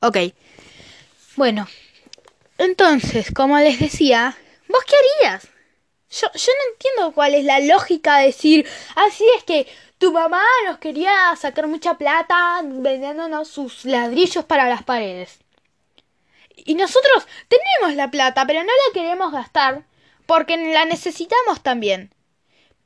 Ok. 0.00 0.18
Bueno, 1.36 1.68
entonces, 2.58 3.30
como 3.32 3.58
les 3.58 3.78
decía, 3.80 4.36
¿vos 4.68 4.84
qué 4.86 4.94
harías? 5.26 5.48
Yo, 6.10 6.26
yo 6.32 6.52
no 6.52 6.72
entiendo 6.72 7.12
cuál 7.12 7.34
es 7.34 7.44
la 7.44 7.60
lógica 7.60 8.18
de 8.18 8.26
decir, 8.26 8.66
así 8.96 9.24
es 9.36 9.44
que 9.44 9.66
tu 9.98 10.12
mamá 10.12 10.42
nos 10.64 10.78
quería 10.78 11.34
sacar 11.36 11.66
mucha 11.66 11.94
plata 11.94 12.60
vendiéndonos 12.62 13.48
sus 13.48 13.84
ladrillos 13.84 14.44
para 14.44 14.68
las 14.68 14.82
paredes. 14.82 15.40
Y 16.56 16.74
nosotros 16.74 17.26
tenemos 17.48 17.96
la 17.96 18.10
plata, 18.10 18.46
pero 18.46 18.60
no 18.60 18.70
la 18.70 18.92
queremos 18.94 19.32
gastar 19.32 19.84
porque 20.26 20.56
la 20.56 20.84
necesitamos 20.84 21.62
también. 21.62 22.12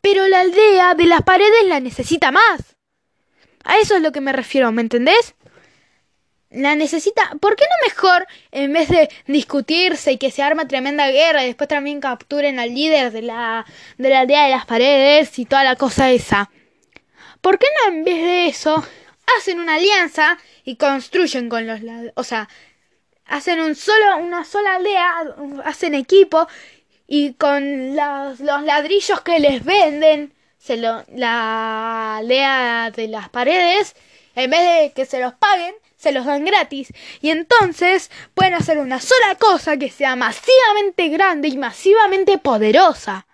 Pero 0.00 0.26
la 0.28 0.40
aldea 0.40 0.94
de 0.94 1.06
las 1.06 1.22
paredes 1.22 1.64
la 1.64 1.80
necesita 1.80 2.30
más. 2.30 2.76
A 3.64 3.78
eso 3.78 3.96
es 3.96 4.02
lo 4.02 4.12
que 4.12 4.20
me 4.20 4.32
refiero, 4.32 4.72
¿me 4.72 4.82
entendés? 4.82 5.34
La 6.52 6.74
necesita. 6.74 7.22
¿Por 7.40 7.56
qué 7.56 7.64
no 7.64 7.88
mejor, 7.88 8.26
en 8.50 8.72
vez 8.72 8.88
de 8.88 9.08
discutirse 9.26 10.12
y 10.12 10.18
que 10.18 10.30
se 10.30 10.42
arma 10.42 10.68
tremenda 10.68 11.10
guerra 11.10 11.44
y 11.44 11.48
después 11.48 11.68
también 11.68 12.00
capturen 12.00 12.58
al 12.58 12.74
líder 12.74 13.12
de 13.12 13.22
la, 13.22 13.66
de 13.98 14.08
la 14.10 14.20
aldea 14.20 14.44
de 14.44 14.50
las 14.50 14.66
paredes 14.66 15.38
y 15.38 15.44
toda 15.46 15.64
la 15.64 15.76
cosa 15.76 16.10
esa? 16.10 16.50
¿Por 17.40 17.58
qué 17.58 17.66
no 17.76 17.92
en 17.92 18.04
vez 18.04 18.22
de 18.22 18.46
eso 18.46 18.84
hacen 19.38 19.60
una 19.60 19.74
alianza 19.74 20.38
y 20.64 20.76
construyen 20.76 21.48
con 21.48 21.66
los... 21.66 21.80
O 22.14 22.24
sea, 22.24 22.48
hacen 23.26 23.60
un 23.60 23.74
solo, 23.74 24.18
una 24.18 24.44
sola 24.44 24.76
aldea, 24.76 25.12
hacen 25.64 25.94
equipo 25.94 26.46
y 27.06 27.34
con 27.34 27.96
los, 27.96 28.40
los 28.40 28.62
ladrillos 28.62 29.20
que 29.22 29.38
les 29.40 29.64
venden, 29.64 30.32
se 30.58 30.76
lo, 30.76 31.04
la 31.08 32.18
aldea 32.18 32.90
de 32.94 33.08
las 33.08 33.28
paredes, 33.28 33.96
en 34.34 34.50
vez 34.50 34.60
de 34.60 34.92
que 34.92 35.04
se 35.04 35.20
los 35.20 35.34
paguen, 35.34 35.74
se 36.02 36.10
los 36.10 36.26
dan 36.26 36.44
gratis. 36.44 36.92
Y 37.20 37.30
entonces 37.30 38.10
pueden 38.34 38.54
hacer 38.54 38.78
una 38.78 39.00
sola 39.00 39.36
cosa 39.38 39.76
que 39.76 39.88
sea 39.88 40.16
masivamente 40.16 41.08
grande 41.08 41.46
y 41.48 41.56
masivamente 41.56 42.38
poderosa. 42.38 43.26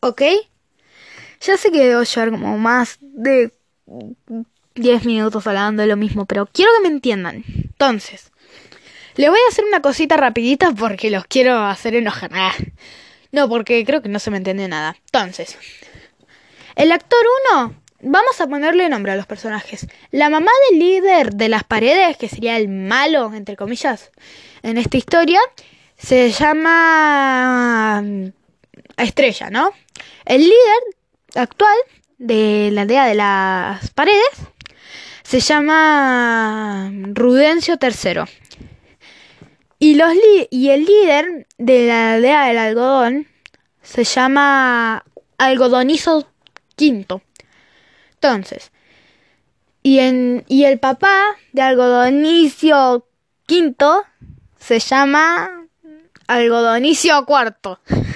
¿Ok? 0.00 0.22
Ya 1.42 1.56
sé 1.58 1.70
que 1.70 1.86
debo 1.86 2.02
llevar 2.02 2.30
como 2.30 2.56
más 2.56 2.96
de 3.00 3.52
10 4.74 5.04
minutos 5.04 5.46
hablando 5.46 5.82
de 5.82 5.88
lo 5.88 5.96
mismo, 5.96 6.24
pero 6.24 6.46
quiero 6.46 6.72
que 6.76 6.88
me 6.88 6.94
entiendan. 6.94 7.44
Entonces, 7.46 8.32
les 9.16 9.28
voy 9.28 9.38
a 9.38 9.52
hacer 9.52 9.66
una 9.66 9.82
cosita 9.82 10.16
rapidita 10.16 10.72
porque 10.72 11.10
los 11.10 11.26
quiero 11.26 11.58
hacer 11.58 11.94
enojar. 11.94 12.30
Ah, 12.32 12.54
no, 13.32 13.50
porque 13.50 13.84
creo 13.84 14.00
que 14.00 14.08
no 14.08 14.18
se 14.18 14.30
me 14.30 14.38
entiende 14.38 14.66
nada. 14.66 14.96
Entonces, 15.04 15.58
el 16.76 16.90
actor 16.90 17.20
1, 17.52 17.83
vamos 18.04 18.40
a 18.40 18.46
ponerle 18.46 18.88
nombre 18.88 19.12
a 19.12 19.16
los 19.16 19.26
personajes. 19.26 19.86
La 20.10 20.28
mamá 20.28 20.50
del 20.70 20.78
líder 20.78 21.34
de 21.34 21.48
las 21.48 21.64
paredes, 21.64 22.16
que 22.16 22.28
sería 22.28 22.56
el 22.56 22.68
malo, 22.68 23.32
entre 23.34 23.56
comillas, 23.56 24.12
en 24.62 24.78
esta 24.78 24.96
historia, 24.96 25.40
se 25.96 26.30
llama 26.30 28.02
mm, 28.02 28.26
Estrella, 28.96 29.50
¿no? 29.50 29.72
El 30.24 30.42
líder 30.42 30.82
actual 31.34 31.76
de 32.18 32.70
la 32.72 32.82
aldea 32.82 33.06
de 33.06 33.14
las 33.14 33.90
paredes 33.90 34.34
se 35.22 35.40
llama 35.40 36.90
Rudencio 37.12 37.76
III. 37.80 38.22
Y 39.78 40.00
el 40.00 40.84
líder 40.84 41.46
de 41.58 41.86
la 41.86 42.14
aldea 42.14 42.46
del 42.46 42.58
algodón 42.58 43.26
se 43.82 44.04
llama 44.04 45.04
Algodonizo 45.38 46.26
V. 46.78 47.20
Entonces, 48.24 48.72
y, 49.82 49.98
el 49.98 50.78
papá 50.78 51.36
de 51.52 51.60
Algodonicio 51.60 53.06
V 53.46 53.76
se 54.58 54.78
llama 54.78 55.68
Algodonicio 56.26 57.26
IV. 57.28 57.78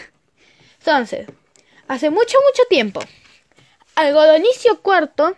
Entonces, 0.79 1.29
hace 1.89 2.09
mucho, 2.09 2.39
mucho 2.43 2.63
tiempo, 2.71 3.01
Algodonicio 3.97 4.81
IV 4.83 5.37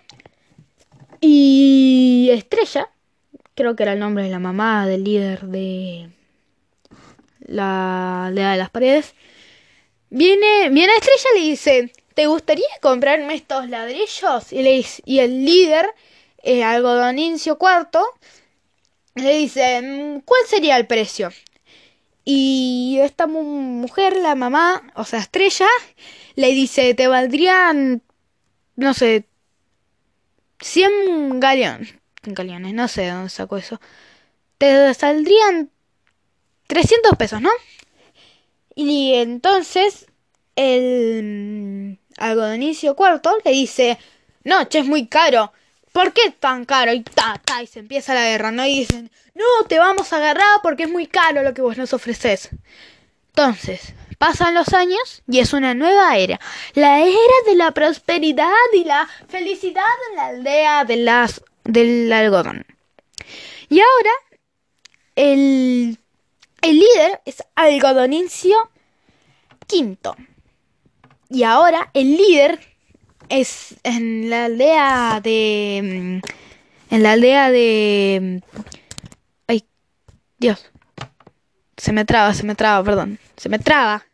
y 1.21 2.29
Estrella, 2.31 2.91
creo 3.57 3.75
que 3.75 3.83
era 3.83 3.95
el 3.95 3.99
nombre 3.99 4.23
de 4.23 4.31
la 4.31 4.39
mamá 4.39 4.87
del 4.87 5.03
líder 5.03 5.49
de 5.49 6.11
la 7.41 8.31
de 8.33 8.57
las 8.57 8.71
paredes, 8.71 9.17
viene, 10.11 10.69
viene 10.71 10.93
Estrella 10.95 11.29
y 11.35 11.39
le 11.41 11.45
dice, 11.51 11.93
¿te 12.15 12.27
gustaría 12.27 12.67
comprarme 12.81 13.35
estos 13.35 13.69
ladrillos? 13.69 14.53
Y, 14.53 14.63
le, 14.63 14.85
y 15.05 15.19
el 15.21 15.45
líder, 15.45 15.91
eh, 16.43 16.61
IV, 16.61 18.01
le 19.15 19.37
dice, 19.37 19.83
mm, 19.83 20.21
¿cuál 20.21 20.41
sería 20.47 20.77
el 20.77 20.87
precio? 20.87 21.31
Y 22.25 22.99
esta 23.03 23.27
mujer, 23.27 24.17
la 24.17 24.35
mamá, 24.35 24.93
o 24.95 25.05
sea, 25.05 25.21
Estrella, 25.21 25.69
le 26.37 26.49
dice, 26.53 26.95
te 26.95 27.09
valdrían, 27.09 28.03
no 28.77 28.95
sé, 28.95 29.25
100 30.61 31.41
galeones, 31.41 31.95
galeones, 32.23 32.75
no 32.75 32.89
sé 32.89 33.03
de 33.03 33.11
dónde 33.11 33.31
sacó 33.31 33.57
eso. 33.57 33.81
Te 34.59 34.93
saldrían 34.95 35.71
300 36.67 37.17
pesos, 37.17 37.41
¿no? 37.41 37.51
Y 38.75 39.15
entonces 39.15 40.07
el 40.57 41.80
algodonicio 42.21 42.95
cuarto 42.95 43.37
le 43.45 43.51
dice, 43.51 43.99
no, 44.45 44.65
che, 44.69 44.79
es 44.79 44.87
muy 44.87 45.09
caro. 45.09 45.53
¿Por 45.93 46.13
qué 46.13 46.31
tan 46.31 46.65
caro? 46.65 46.93
Y 46.93 47.03
ta, 47.03 47.41
ta, 47.45 47.63
y 47.63 47.67
se 47.67 47.81
empieza 47.81 48.15
la 48.15 48.25
guerra, 48.25 48.53
¿no? 48.53 48.65
Y 48.65 48.79
dicen, 48.81 49.11
no, 49.35 49.67
te 49.67 49.81
vamos 49.81 50.13
a 50.13 50.19
agarrar 50.19 50.61
porque 50.63 50.85
es 50.85 50.91
muy 50.91 51.09
caro 51.09 51.43
lo 51.43 51.53
que 51.53 51.63
vos 51.63 51.77
nos 51.77 51.93
ofreces. 51.93 52.51
Entonces, 53.31 53.95
Pasan 54.21 54.53
los 54.53 54.75
años 54.75 55.23
y 55.27 55.39
es 55.39 55.55
una 55.55 55.73
nueva 55.73 56.19
era. 56.19 56.39
La 56.75 57.01
era 57.01 57.37
de 57.47 57.55
la 57.55 57.71
prosperidad 57.71 58.53
y 58.75 58.85
la 58.85 59.09
felicidad 59.29 59.83
en 60.11 60.17
la 60.17 60.27
aldea 60.27 60.85
de 60.85 60.97
las, 60.99 61.43
del 61.65 62.13
algodón. 62.13 62.67
Y 63.71 63.81
ahora 63.81 64.11
el, 65.17 65.99
el 66.61 66.79
líder 66.79 67.23
es 67.25 67.43
Algodonincio 67.55 68.71
V. 69.73 69.97
Y 71.31 71.45
ahora 71.45 71.91
el 71.95 72.17
líder 72.17 72.59
es 73.29 73.77
en 73.85 74.29
la 74.29 74.47
aldea 74.47 75.21
de... 75.23 76.21
En 76.91 77.03
la 77.05 77.13
aldea 77.13 77.53
de... 77.53 78.43
Ay, 79.47 79.65
Dios. 80.39 80.71
Se 81.77 81.93
me 81.93 82.05
traba, 82.05 82.35
se 82.35 82.43
me 82.43 82.57
traba, 82.57 82.85
perdón. 82.85 83.21
Se 83.37 83.49
me 83.49 83.61
traba. 83.61 84.05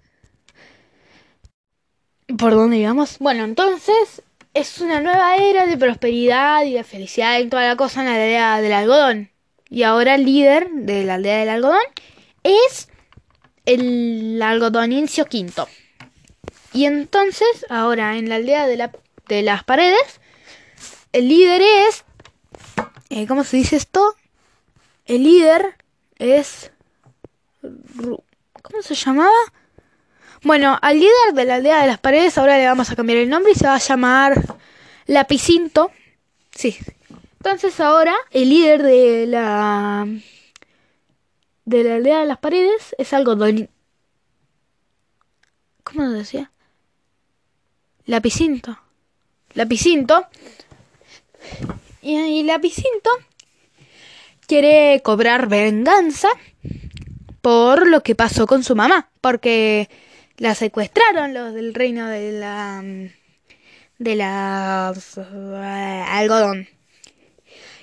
¿Por 2.39 2.53
dónde 2.53 2.77
íbamos? 2.77 3.19
Bueno, 3.19 3.45
entonces 3.45 4.23
es 4.53 4.81
una 4.81 5.01
nueva 5.01 5.37
era 5.37 5.67
de 5.67 5.79
prosperidad 5.79 6.65
y 6.65 6.75
de 6.75 6.85
felicidad 6.85 7.41
en 7.41 7.49
toda 7.49 7.67
la 7.67 7.77
cosa 7.77 8.01
en 8.01 8.07
la 8.07 8.15
aldea 8.15 8.61
del 8.61 8.73
algodón. 8.75 9.31
Y 9.71 9.85
ahora 9.85 10.17
el 10.17 10.27
líder 10.27 10.69
de 10.71 11.03
la 11.05 11.15
aldea 11.15 11.39
del 11.39 11.49
algodón 11.49 11.83
es 12.43 12.91
el 13.65 14.41
algodonincio 14.43 15.25
quinto. 15.25 15.67
Y 16.77 16.85
entonces, 16.85 17.65
ahora 17.71 18.19
en 18.19 18.29
la 18.29 18.35
aldea 18.35 18.67
de, 18.67 18.77
la, 18.77 18.93
de 19.29 19.41
las 19.41 19.65
paredes, 19.65 20.21
el 21.13 21.27
líder 21.27 21.63
es... 21.63 22.05
Eh, 23.09 23.27
¿Cómo 23.27 23.45
se 23.45 23.57
dice 23.57 23.77
esto? 23.77 24.15
El 25.07 25.23
líder 25.25 25.75
es... 26.19 26.71
¿Cómo 27.63 28.83
se 28.83 28.95
llamaba? 28.95 29.31
Bueno, 30.43 30.79
al 30.83 31.01
líder 31.01 31.33
de 31.33 31.47
la 31.47 31.55
aldea 31.55 31.81
de 31.81 31.87
las 31.87 31.99
paredes 31.99 32.37
ahora 32.37 32.59
le 32.59 32.67
vamos 32.67 32.91
a 32.91 32.97
cambiar 32.97 33.21
el 33.21 33.31
nombre 33.31 33.53
y 33.53 33.55
se 33.55 33.67
va 33.67 33.77
a 33.77 33.79
llamar 33.79 34.39
Lapicinto. 35.07 35.91
Sí. 36.51 36.77
Entonces 37.39 37.81
ahora 37.81 38.15
el 38.33 38.51
líder 38.51 38.83
de 38.83 39.27
la 39.27 40.07
de 41.65 41.85
la 41.85 41.95
aldea 41.95 42.21
de 42.21 42.27
las 42.27 42.39
paredes 42.39 42.95
es 42.99 43.15
algodón. 43.15 43.71
¿Cómo 45.83 46.03
lo 46.03 46.11
decía? 46.11 46.51
Lapicinto. 48.07 48.79
Lapicinto. 49.55 50.27
Y, 52.03 52.43
Lapicinto 52.45 53.11
quiere 54.47 55.01
cobrar 55.03 55.49
venganza 55.49 56.29
por 57.43 57.89
lo 57.89 58.03
que 58.03 58.15
pasó 58.15 58.47
con 58.47 58.63
su 58.63 58.77
mamá. 58.77 59.11
Porque 59.21 59.91
la 60.39 60.55
secuestraron 60.55 61.35
los 61.35 61.53
del 61.53 61.75
reino 61.75 62.07
de 62.09 62.33
la 62.33 62.83
de 63.99 64.15
la 64.15 64.95
algodón. 66.09 66.69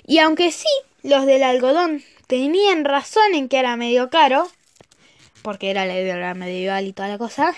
Y 0.06 0.18
aunque 0.18 0.52
sí, 0.52 0.68
los 1.02 1.26
del 1.26 1.42
algodón 1.42 2.02
tenían 2.26 2.84
razón 2.84 3.34
en 3.34 3.48
que 3.48 3.58
era 3.58 3.76
medio 3.76 4.10
caro, 4.10 4.48
porque 5.42 5.70
era 5.70 5.86
la 5.86 5.98
idea 5.98 6.34
medieval 6.34 6.86
y 6.86 6.92
toda 6.92 7.08
la 7.08 7.18
cosa, 7.18 7.54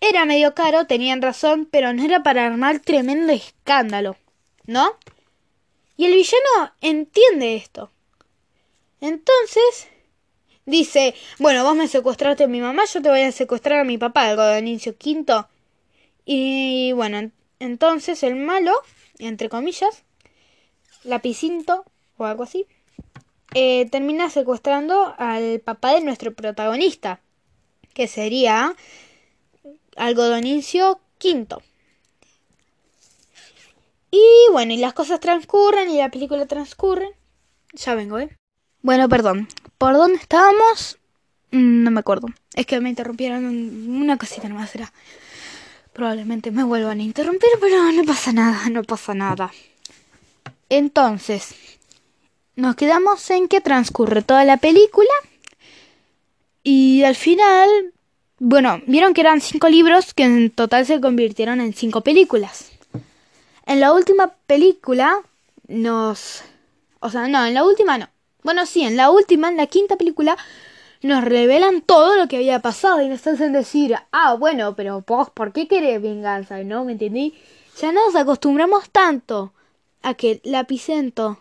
era 0.00 0.24
medio 0.24 0.54
caro, 0.54 0.86
tenían 0.86 1.22
razón, 1.22 1.68
pero 1.70 1.92
no 1.92 2.04
era 2.04 2.22
para 2.22 2.46
armar 2.46 2.80
tremendo 2.80 3.32
escándalo, 3.32 4.16
¿no? 4.66 4.96
Y 5.96 6.06
el 6.06 6.14
villano 6.14 6.72
entiende 6.80 7.56
esto. 7.56 7.90
Entonces, 9.00 9.88
dice, 10.64 11.14
bueno, 11.38 11.64
vos 11.64 11.74
me 11.76 11.88
secuestraste 11.88 12.44
a 12.44 12.48
mi 12.48 12.60
mamá, 12.60 12.84
yo 12.84 13.00
te 13.00 13.08
voy 13.08 13.22
a 13.22 13.32
secuestrar 13.32 13.80
a 13.80 13.84
mi 13.84 13.98
papá, 13.98 14.28
algo 14.28 14.42
de 14.42 14.58
inicio 14.58 14.96
quinto. 14.96 15.48
Y 16.24 16.92
bueno, 16.92 17.30
entonces 17.60 18.22
el 18.22 18.36
malo, 18.36 18.72
entre 19.18 19.48
comillas, 19.48 20.02
Lapicinto 21.04 21.84
o 22.16 22.24
algo 22.24 22.42
así, 22.42 22.66
eh, 23.54 23.88
termina 23.90 24.28
secuestrando 24.28 25.14
al 25.18 25.60
papá 25.60 25.94
de 25.94 26.00
nuestro 26.00 26.34
protagonista, 26.34 27.20
que 27.94 28.08
sería 28.08 28.74
Algodonicio 29.96 31.00
Quinto. 31.18 31.62
Y 34.10 34.22
bueno, 34.52 34.72
y 34.72 34.76
las 34.76 34.92
cosas 34.92 35.20
transcurren 35.20 35.90
y 35.90 35.98
la 35.98 36.10
película 36.10 36.46
transcurre 36.46 37.10
Ya 37.72 37.94
vengo, 37.94 38.18
¿eh? 38.18 38.36
Bueno, 38.82 39.08
perdón. 39.08 39.48
¿Por 39.78 39.94
dónde 39.94 40.18
estábamos? 40.18 40.98
Mm, 41.50 41.82
no 41.82 41.90
me 41.90 42.00
acuerdo. 42.00 42.28
Es 42.54 42.66
que 42.66 42.80
me 42.80 42.88
interrumpieron 42.88 43.44
una 43.44 44.16
cosita 44.16 44.48
nomás 44.48 44.74
era. 44.74 44.92
Probablemente 45.92 46.50
me 46.50 46.62
vuelvan 46.62 47.00
a 47.00 47.02
interrumpir, 47.02 47.50
pero 47.60 47.90
no 47.92 48.04
pasa 48.04 48.32
nada, 48.32 48.68
no 48.70 48.82
pasa 48.84 49.14
nada. 49.14 49.50
Entonces, 50.68 51.54
nos 52.54 52.76
quedamos 52.76 53.28
en 53.30 53.48
que 53.48 53.60
transcurre 53.60 54.22
toda 54.22 54.44
la 54.44 54.56
película 54.56 55.12
y 56.62 57.04
al 57.04 57.14
final, 57.14 57.68
bueno, 58.38 58.80
vieron 58.86 59.14
que 59.14 59.22
eran 59.22 59.40
cinco 59.40 59.68
libros 59.68 60.12
que 60.12 60.24
en 60.24 60.50
total 60.50 60.84
se 60.86 61.00
convirtieron 61.00 61.60
en 61.60 61.72
cinco 61.72 62.02
películas. 62.02 62.70
En 63.66 63.80
la 63.80 63.92
última 63.92 64.34
película 64.46 65.18
nos... 65.68 66.42
O 67.00 67.10
sea, 67.10 67.28
no, 67.28 67.44
en 67.44 67.54
la 67.54 67.64
última 67.64 67.98
no. 67.98 68.08
Bueno, 68.42 68.66
sí, 68.66 68.82
en 68.82 68.96
la 68.96 69.10
última, 69.10 69.48
en 69.48 69.56
la 69.56 69.66
quinta 69.66 69.96
película, 69.96 70.36
nos 71.02 71.24
revelan 71.24 71.80
todo 71.80 72.16
lo 72.16 72.28
que 72.28 72.36
había 72.36 72.60
pasado 72.60 73.02
y 73.02 73.08
nos 73.08 73.26
hacen 73.26 73.52
decir, 73.52 73.96
ah, 74.12 74.34
bueno, 74.34 74.76
pero 74.76 75.02
vos, 75.06 75.30
¿por 75.30 75.52
qué 75.52 75.66
querés 75.66 76.00
venganza? 76.00 76.62
¿No? 76.62 76.84
¿Me 76.84 76.92
entendí? 76.92 77.34
Ya 77.80 77.92
nos 77.92 78.14
acostumbramos 78.14 78.88
tanto 78.90 79.52
a 80.02 80.14
que 80.14 80.40
Lapicento 80.44 81.38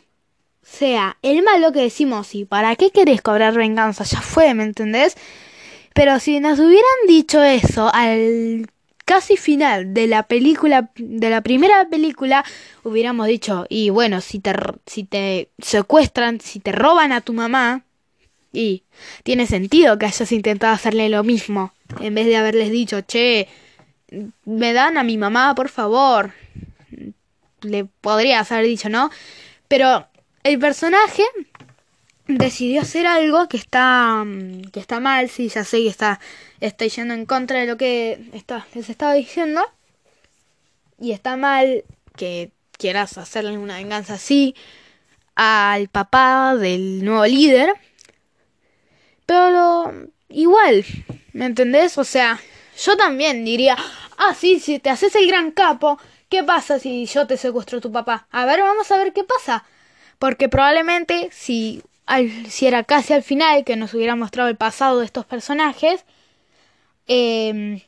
sea 0.63 1.17
el 1.21 1.43
malo 1.43 1.71
que 1.71 1.81
decimos, 1.81 2.33
¿y 2.33 2.45
para 2.45 2.75
qué 2.75 2.89
querés 2.89 3.21
cobrar 3.21 3.53
venganza? 3.53 4.03
Ya 4.03 4.21
fue, 4.21 4.53
¿me 4.53 4.63
entendés? 4.63 5.15
Pero 5.95 6.19
si 6.19 6.41
nos 6.41 6.59
hubieran 6.59 7.07
dicho 7.07 7.41
eso 7.41 7.89
al 7.93 8.69
casi 9.05 9.37
final 9.37 9.93
de 9.93 10.07
la 10.07 10.23
película, 10.23 10.89
de 10.97 11.29
la 11.29 11.39
primera 11.39 11.87
película, 11.87 12.43
hubiéramos 12.83 13.27
dicho, 13.27 13.65
y 13.69 13.91
bueno, 13.91 14.19
si 14.19 14.39
te, 14.39 14.53
si 14.85 15.05
te 15.05 15.47
secuestran, 15.57 16.41
si 16.41 16.59
te 16.59 16.73
roban 16.73 17.13
a 17.13 17.21
tu 17.21 17.31
mamá, 17.31 17.83
y 18.51 18.83
tiene 19.23 19.47
sentido 19.47 19.97
que 19.97 20.07
hayas 20.07 20.33
intentado 20.33 20.73
hacerle 20.73 21.07
lo 21.07 21.23
mismo, 21.23 21.73
en 22.01 22.13
vez 22.13 22.25
de 22.25 22.35
haberles 22.35 22.71
dicho, 22.71 22.99
che, 22.99 23.47
me 24.43 24.73
dan 24.73 24.97
a 24.97 25.03
mi 25.03 25.17
mamá, 25.17 25.55
por 25.55 25.69
favor. 25.69 26.33
Le 27.61 27.85
podrías 27.85 28.51
haber 28.51 28.65
dicho, 28.65 28.89
¿no? 28.89 29.11
Pero 29.69 30.07
el 30.43 30.59
personaje 30.59 31.23
decidió 32.27 32.81
hacer 32.81 33.07
algo 33.07 33.47
que 33.47 33.57
está 33.57 34.25
que 34.71 34.79
está 34.79 34.99
mal, 34.99 35.29
sí, 35.29 35.49
ya 35.49 35.63
sé 35.63 35.79
que 35.83 35.89
está 35.89 36.19
está 36.59 36.85
yendo 36.87 37.13
en 37.13 37.25
contra 37.25 37.59
de 37.59 37.67
lo 37.67 37.77
que 37.77 38.29
está, 38.33 38.65
les 38.73 38.89
estaba 38.89 39.13
diciendo. 39.13 39.61
Y 40.99 41.11
está 41.11 41.35
mal 41.37 41.83
que 42.15 42.51
quieras 42.77 43.17
hacerle 43.17 43.57
una 43.57 43.77
venganza 43.77 44.15
así 44.15 44.55
al 45.35 45.89
papá 45.89 46.55
del 46.55 47.03
nuevo 47.03 47.25
líder. 47.25 47.73
Pero 49.25 49.91
igual, 50.29 50.85
¿me 51.33 51.45
entendés? 51.45 51.97
O 51.97 52.03
sea, 52.03 52.39
yo 52.77 52.95
también 52.97 53.43
diría, 53.45 53.75
ah, 54.17 54.33
sí, 54.35 54.59
si 54.59 54.79
te 54.79 54.89
haces 54.89 55.15
el 55.15 55.27
gran 55.27 55.51
capo, 55.51 55.99
¿qué 56.29 56.43
pasa 56.43 56.79
si 56.79 57.05
yo 57.05 57.27
te 57.27 57.37
secuestro 57.37 57.79
a 57.79 57.81
tu 57.81 57.91
papá? 57.91 58.27
A 58.31 58.45
ver, 58.45 58.61
vamos 58.61 58.91
a 58.91 58.97
ver 58.97 59.13
qué 59.13 59.23
pasa. 59.23 59.65
Porque 60.19 60.47
probablemente 60.49 61.29
si, 61.31 61.83
al, 62.05 62.47
si 62.47 62.67
era 62.67 62.83
casi 62.83 63.13
al 63.13 63.23
final 63.23 63.63
que 63.63 63.75
nos 63.75 63.93
hubiera 63.93 64.15
mostrado 64.15 64.49
el 64.49 64.57
pasado 64.57 64.99
de 64.99 65.05
estos 65.05 65.25
personajes, 65.25 66.05
eh, 67.07 67.85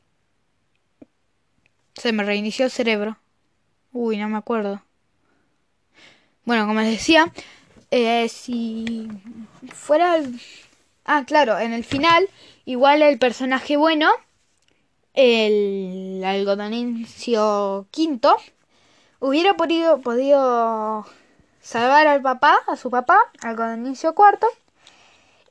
se 1.95 2.12
me 2.12 2.23
reinició 2.23 2.65
el 2.65 2.71
cerebro. 2.71 3.17
Uy, 3.91 4.17
no 4.17 4.30
me 4.30 4.38
acuerdo. 4.38 4.82
Bueno, 6.45 6.65
como 6.67 6.80
les 6.82 6.91
decía, 6.91 7.34
eh, 7.91 8.30
si 8.30 9.10
fuera... 9.73 10.21
Ah, 11.06 11.23
claro, 11.25 11.58
en 11.58 11.73
el 11.73 11.84
final, 11.84 12.30
igual 12.65 13.01
el 13.01 13.17
personaje 13.17 13.77
bueno, 13.77 14.10
el 15.13 16.21
algodonincio 16.23 17.88
quinto, 17.91 18.38
hubiera 19.19 19.56
podido, 19.56 20.01
podido 20.01 21.06
salvar 21.67 22.08
al 22.08 22.21
papá, 22.21 22.60
a 22.65 22.77
su 22.77 22.89
papá, 22.89 23.19
al 23.41 23.77
inicio 23.77 24.15
cuarto. 24.15 24.47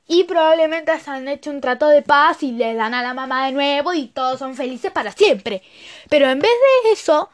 Y 0.08 0.24
probablemente 0.24 0.98
se 0.98 1.10
han 1.10 1.28
hecho 1.28 1.50
un 1.50 1.60
trato 1.60 1.88
de 1.88 2.00
paz 2.00 2.42
y 2.42 2.52
le 2.52 2.74
dan 2.74 2.94
a 2.94 3.02
la 3.02 3.12
mamá 3.12 3.46
de 3.46 3.52
nuevo 3.52 3.92
y 3.92 4.06
todos 4.06 4.38
son 4.38 4.54
felices 4.54 4.90
para 4.92 5.12
siempre. 5.12 5.62
Pero 6.08 6.30
en 6.30 6.38
vez 6.38 6.50
de 6.84 6.92
eso, 6.92 7.28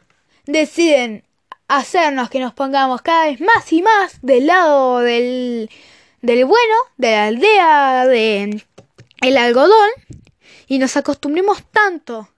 deciden 0.47 1.25
hacernos 1.69 2.29
que 2.29 2.41
nos 2.41 2.55
pongamos 2.55 3.03
cada 3.03 3.27
vez 3.27 3.41
más 3.41 3.73
y 3.73 3.83
más 3.83 4.19
del 4.21 4.47
lado 4.49 4.99
del, 4.99 5.71
del 6.21 6.45
bueno, 6.45 6.75
de 6.97 7.11
la 7.13 7.27
aldea, 7.27 8.07
de 8.07 8.65
el 9.21 9.37
algodón, 9.37 9.91
y 10.67 10.79
nos 10.79 10.97
acostumbremos 10.97 11.63
tanto 11.71 12.29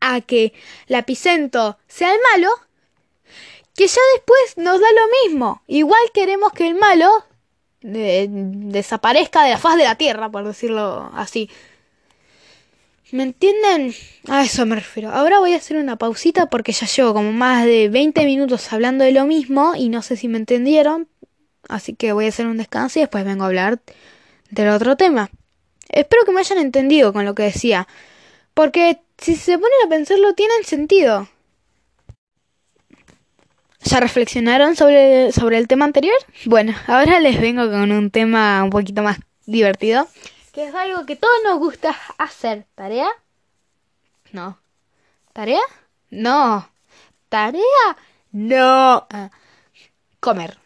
a 0.00 0.20
que 0.20 0.52
Lapicento 0.88 1.78
sea 1.86 2.12
el 2.12 2.20
malo, 2.32 2.50
que 3.80 3.86
ya 3.86 4.00
después 4.14 4.58
nos 4.58 4.78
da 4.78 4.86
lo 4.92 5.08
mismo. 5.24 5.62
Igual 5.66 6.02
queremos 6.12 6.52
que 6.52 6.68
el 6.68 6.74
malo 6.74 7.08
eh, 7.80 8.26
desaparezca 8.28 9.42
de 9.42 9.52
la 9.52 9.56
faz 9.56 9.78
de 9.78 9.84
la 9.84 9.94
tierra, 9.94 10.30
por 10.30 10.44
decirlo 10.46 11.10
así. 11.14 11.48
¿Me 13.10 13.22
entienden? 13.22 13.94
A 14.28 14.42
eso 14.44 14.66
me 14.66 14.74
refiero. 14.74 15.10
Ahora 15.10 15.38
voy 15.38 15.54
a 15.54 15.56
hacer 15.56 15.78
una 15.78 15.96
pausita 15.96 16.50
porque 16.50 16.72
ya 16.72 16.86
llevo 16.86 17.14
como 17.14 17.32
más 17.32 17.64
de 17.64 17.88
20 17.88 18.26
minutos 18.26 18.70
hablando 18.70 19.02
de 19.02 19.12
lo 19.12 19.24
mismo 19.24 19.72
y 19.74 19.88
no 19.88 20.02
sé 20.02 20.18
si 20.18 20.28
me 20.28 20.36
entendieron. 20.36 21.08
Así 21.66 21.94
que 21.94 22.12
voy 22.12 22.26
a 22.26 22.28
hacer 22.28 22.48
un 22.48 22.58
descanso 22.58 22.98
y 22.98 23.02
después 23.02 23.24
vengo 23.24 23.44
a 23.44 23.46
hablar 23.46 23.80
del 24.50 24.68
otro 24.68 24.98
tema. 24.98 25.30
Espero 25.88 26.26
que 26.26 26.32
me 26.32 26.40
hayan 26.40 26.58
entendido 26.58 27.14
con 27.14 27.24
lo 27.24 27.34
que 27.34 27.44
decía. 27.44 27.88
Porque 28.52 29.00
si 29.16 29.36
se 29.36 29.54
ponen 29.54 29.78
a 29.86 29.88
pensarlo, 29.88 30.34
tienen 30.34 30.64
sentido. 30.64 31.30
¿Ya 33.82 34.00
reflexionaron 34.00 34.76
sobre, 34.76 35.32
sobre 35.32 35.58
el 35.58 35.66
tema 35.66 35.84
anterior? 35.86 36.16
Bueno, 36.44 36.74
ahora 36.86 37.18
les 37.20 37.40
vengo 37.40 37.70
con 37.70 37.92
un 37.92 38.10
tema 38.10 38.62
un 38.62 38.70
poquito 38.70 39.02
más 39.02 39.18
divertido, 39.46 40.06
que 40.52 40.68
es 40.68 40.74
algo 40.74 41.06
que 41.06 41.16
todos 41.16 41.34
nos 41.44 41.58
gusta 41.58 41.96
hacer. 42.18 42.66
¿Tarea? 42.74 43.08
No. 44.32 44.58
¿Tarea? 45.32 45.60
No. 46.10 46.68
¿Tarea? 47.28 47.96
No. 48.32 49.06
Ah, 49.10 49.30
comer. 50.20 50.58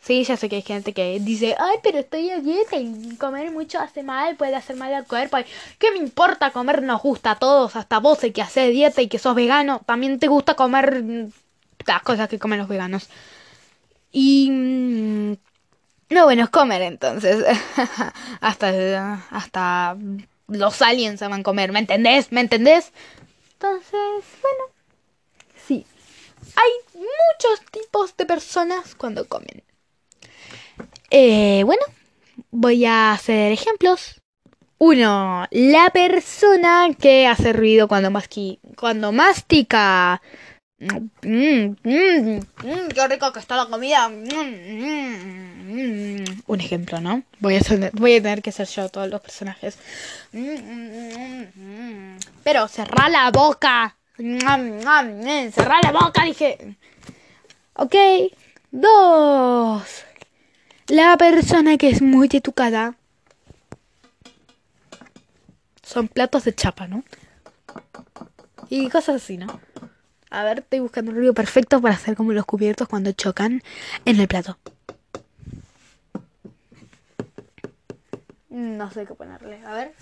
Sí, 0.00 0.24
ya 0.24 0.36
sé 0.36 0.48
que 0.48 0.56
hay 0.56 0.62
gente 0.62 0.92
que 0.92 1.20
dice, 1.20 1.54
ay, 1.58 1.76
pero 1.80 2.00
estoy 2.00 2.28
a 2.30 2.40
dieta 2.40 2.76
y 2.76 3.16
comer 3.16 3.52
mucho 3.52 3.78
hace 3.78 4.02
mal, 4.02 4.34
puede 4.36 4.56
hacer 4.56 4.74
mal 4.74 4.92
al 4.92 5.06
cuerpo. 5.06 5.36
¿Qué 5.78 5.92
me 5.92 5.98
importa 5.98 6.50
comer? 6.50 6.82
Nos 6.82 7.00
gusta 7.00 7.30
a 7.32 7.38
todos, 7.38 7.76
hasta 7.76 7.98
vos 7.98 8.18
que 8.18 8.42
haces 8.42 8.72
dieta 8.72 9.00
y 9.00 9.08
que 9.08 9.20
sos 9.20 9.36
vegano, 9.36 9.80
también 9.86 10.18
te 10.18 10.26
gusta 10.26 10.54
comer 10.54 11.04
las 11.86 12.02
cosas 12.02 12.28
que 12.28 12.38
comen 12.38 12.58
los 12.58 12.68
veganos. 12.68 13.08
Y... 14.10 14.50
Mm, 14.50 15.32
no, 16.10 16.24
bueno, 16.24 16.44
es 16.44 16.50
comer 16.50 16.82
entonces. 16.82 17.44
hasta, 18.40 19.14
hasta 19.30 19.96
los 20.48 20.82
aliens 20.82 21.22
aman 21.22 21.42
comer, 21.42 21.72
¿me 21.72 21.78
entendés? 21.78 22.30
¿Me 22.32 22.42
entendés? 22.42 22.92
Entonces, 23.54 24.24
bueno, 24.42 24.64
sí. 25.66 25.86
Hay 26.56 26.70
muchos 26.94 27.64
tipos 27.70 28.16
de 28.16 28.26
personas 28.26 28.94
cuando 28.94 29.26
comen. 29.26 29.62
Eh, 31.10 31.62
bueno, 31.64 31.82
voy 32.50 32.84
a 32.84 33.12
hacer 33.12 33.52
ejemplos. 33.52 34.20
Uno, 34.78 35.46
la 35.50 35.90
persona 35.90 36.88
que 37.00 37.26
hace 37.26 37.52
ruido 37.52 37.86
cuando, 37.86 38.10
masqui 38.10 38.58
cuando 38.76 39.12
mastica 39.12 40.20
Mmm, 40.82 41.76
mmm, 41.84 42.40
qué 42.92 43.08
rico 43.08 43.32
que 43.32 43.38
está 43.38 43.54
la 43.54 43.66
comida. 43.66 44.08
Un 46.46 46.60
ejemplo, 46.60 47.00
¿no? 47.00 47.22
Voy 47.38 47.54
a, 47.56 47.60
voy 47.92 48.16
a 48.16 48.22
tener 48.22 48.42
que 48.42 48.50
ser 48.50 48.66
yo 48.66 48.88
todos 48.88 49.08
los 49.08 49.20
personajes. 49.20 49.78
Pero 52.42 52.66
cerrá 52.66 53.08
la 53.08 53.30
boca. 53.30 53.94
Cerrá 54.16 55.80
la 55.82 55.92
boca, 55.92 56.24
dije. 56.24 56.76
Ok. 57.74 57.94
Dos. 58.72 60.04
La 60.88 61.16
persona 61.16 61.76
que 61.78 61.90
es 61.90 62.02
muy 62.02 62.28
educada. 62.32 62.96
Son 65.84 66.08
platos 66.08 66.42
de 66.44 66.54
chapa, 66.54 66.88
¿no? 66.88 67.04
Y 68.68 68.88
cosas 68.88 69.22
así, 69.22 69.36
¿no? 69.36 69.60
A 70.32 70.44
ver, 70.44 70.60
estoy 70.60 70.80
buscando 70.80 71.10
un 71.10 71.18
ruido 71.18 71.34
perfecto 71.34 71.82
para 71.82 71.94
hacer 71.94 72.16
como 72.16 72.32
los 72.32 72.46
cubiertos 72.46 72.88
cuando 72.88 73.12
chocan 73.12 73.62
en 74.06 74.18
el 74.18 74.26
plato. 74.28 74.56
No 78.48 78.90
sé 78.90 79.04
qué 79.04 79.12
ponerle. 79.12 79.62
A 79.66 79.74
ver. 79.74 79.94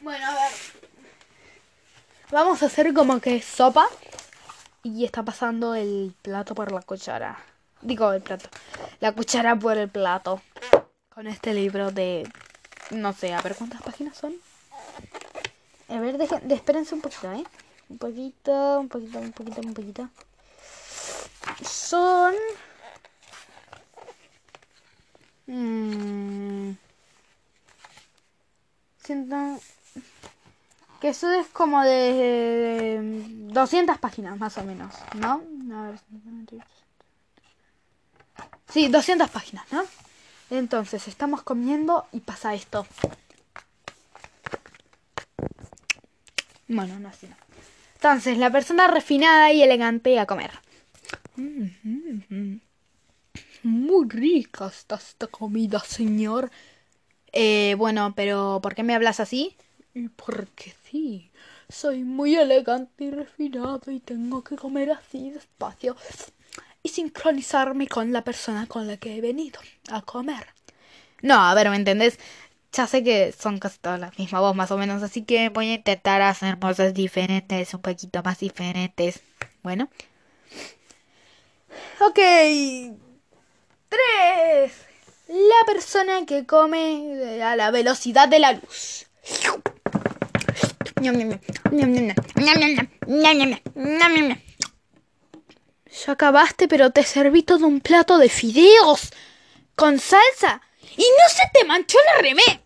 Bueno, 0.00 0.26
a 0.26 0.34
ver. 0.34 0.52
Vamos 2.32 2.64
a 2.64 2.66
hacer 2.66 2.92
como 2.92 3.20
que 3.20 3.40
sopa. 3.40 3.86
y 4.82 5.04
está 5.04 5.22
pasando 5.22 5.76
el 5.76 6.16
plato 6.20 6.56
por 6.56 6.72
la 6.72 6.82
cuchara. 6.82 7.38
Digo, 7.80 8.12
el 8.12 8.22
plato. 8.22 8.48
La 8.98 9.12
cuchara 9.12 9.54
por 9.54 9.76
el 9.78 9.88
plato. 9.88 10.42
Con 11.10 11.28
este 11.28 11.54
libro 11.54 11.92
de... 11.92 12.28
No 12.90 13.12
sé, 13.12 13.32
a 13.34 13.40
ver 13.40 13.54
cuántas 13.54 13.82
páginas 13.82 14.16
son. 14.16 14.34
A 15.88 16.00
ver, 16.00 16.18
dejen, 16.18 16.46
de, 16.48 16.54
espérense 16.54 16.94
un 16.94 17.00
poquito, 17.00 17.32
¿eh? 17.32 17.44
Un 17.88 17.98
poquito, 17.98 18.80
un 18.80 18.88
poquito, 18.88 19.18
un 19.18 19.32
poquito, 19.32 19.60
un 19.60 19.74
poquito. 19.74 20.08
Son... 21.62 22.34
Mmm, 25.46 26.72
siento 28.98 29.36
que 31.00 31.08
eso 31.10 31.30
es 31.30 31.46
como 31.48 31.82
de 31.82 32.98
200 33.52 33.98
páginas 33.98 34.38
más 34.38 34.58
o 34.58 34.64
menos, 34.64 34.92
¿no? 35.14 35.42
A 35.76 35.82
ver, 35.90 36.00
sí, 38.68 38.88
200 38.88 39.30
páginas, 39.30 39.64
¿no? 39.70 39.84
Entonces, 40.50 41.06
estamos 41.06 41.42
comiendo 41.42 42.06
y 42.12 42.20
pasa 42.20 42.54
esto. 42.54 42.86
Bueno, 46.68 46.98
no 46.98 47.08
así 47.08 47.26
no. 47.26 47.36
Entonces, 47.94 48.38
la 48.38 48.50
persona 48.50 48.88
refinada 48.88 49.52
y 49.52 49.62
elegante 49.62 50.18
a 50.18 50.26
comer. 50.26 50.50
Muy 53.62 54.08
rica 54.08 54.66
está 54.68 54.96
esta 54.96 55.26
comida, 55.26 55.80
señor. 55.80 56.50
Eh, 57.32 57.74
bueno, 57.78 58.14
pero 58.14 58.60
¿por 58.62 58.74
qué 58.74 58.82
me 58.82 58.94
hablas 58.94 59.20
así? 59.20 59.56
Y 59.94 60.08
porque 60.08 60.74
sí, 60.84 61.30
soy 61.68 62.04
muy 62.04 62.36
elegante 62.36 63.04
y 63.04 63.10
refinado 63.10 63.80
y 63.90 64.00
tengo 64.00 64.44
que 64.44 64.56
comer 64.56 64.90
así 64.90 65.30
despacio 65.30 65.96
y 66.82 66.88
sincronizarme 66.88 67.88
con 67.88 68.12
la 68.12 68.22
persona 68.22 68.66
con 68.66 68.86
la 68.86 68.96
que 68.98 69.16
he 69.16 69.20
venido 69.20 69.60
a 69.90 70.02
comer. 70.02 70.46
No, 71.22 71.34
a 71.34 71.54
ver, 71.54 71.70
¿me 71.70 71.76
entendés? 71.76 72.18
Ya 72.76 72.86
sé 72.86 73.02
que 73.02 73.32
son 73.32 73.58
casi 73.58 73.78
todas 73.78 73.98
la 73.98 74.12
misma 74.18 74.40
voz 74.40 74.54
más 74.54 74.70
o 74.70 74.76
menos, 74.76 75.02
así 75.02 75.24
que 75.24 75.48
voy 75.48 75.70
a 75.70 75.74
intentar 75.76 76.20
hacer 76.20 76.58
cosas 76.58 76.92
diferentes, 76.92 77.72
un 77.72 77.80
poquito 77.80 78.22
más 78.22 78.38
diferentes. 78.38 79.20
Bueno. 79.62 79.88
Ok. 82.00 82.18
Tres. 83.88 84.72
La 85.28 85.64
persona 85.64 86.26
que 86.26 86.44
come 86.44 87.42
a 87.42 87.56
la 87.56 87.70
velocidad 87.70 88.28
de 88.28 88.40
la 88.40 88.52
luz. 88.52 89.06
Ya 96.04 96.12
acabaste, 96.12 96.68
pero 96.68 96.90
te 96.90 97.04
serví 97.04 97.42
todo 97.42 97.66
un 97.66 97.80
plato 97.80 98.18
de 98.18 98.28
fideos 98.28 99.14
con 99.74 99.98
salsa 99.98 100.60
y 100.94 101.00
no 101.00 101.28
se 101.30 101.42
te 101.54 101.64
manchó 101.64 101.96
la 102.14 102.20
remé. 102.20 102.65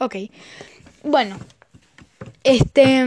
Ok. 0.00 0.16
Bueno. 1.04 1.38
Este... 2.42 3.06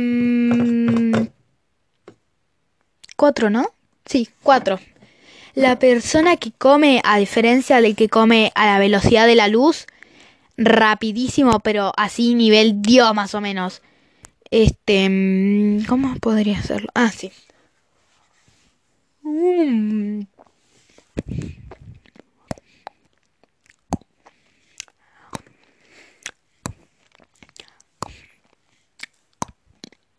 cuatro, 3.15 3.49
¿no? 3.49 3.65
Sí, 4.05 4.29
cuatro. 4.43 4.79
La 5.55 5.79
persona 5.79 6.37
que 6.37 6.51
come, 6.51 7.01
a 7.03 7.17
diferencia 7.17 7.81
del 7.81 7.95
que 7.95 8.09
come 8.09 8.51
a 8.53 8.67
la 8.67 8.79
velocidad 8.79 9.25
de 9.25 9.35
la 9.35 9.47
luz, 9.47 9.87
rapidísimo, 10.55 11.59
pero 11.61 11.93
así 11.97 12.35
nivel 12.35 12.81
Dios 12.83 13.13
más 13.15 13.33
o 13.33 13.41
menos. 13.41 13.81
Este, 14.51 15.09
mm, 15.09 15.85
¿cómo 15.85 16.15
podría 16.17 16.59
hacerlo? 16.59 16.89
Ah, 16.93 17.11
sí. 17.11 17.31
Mm. 19.23 20.25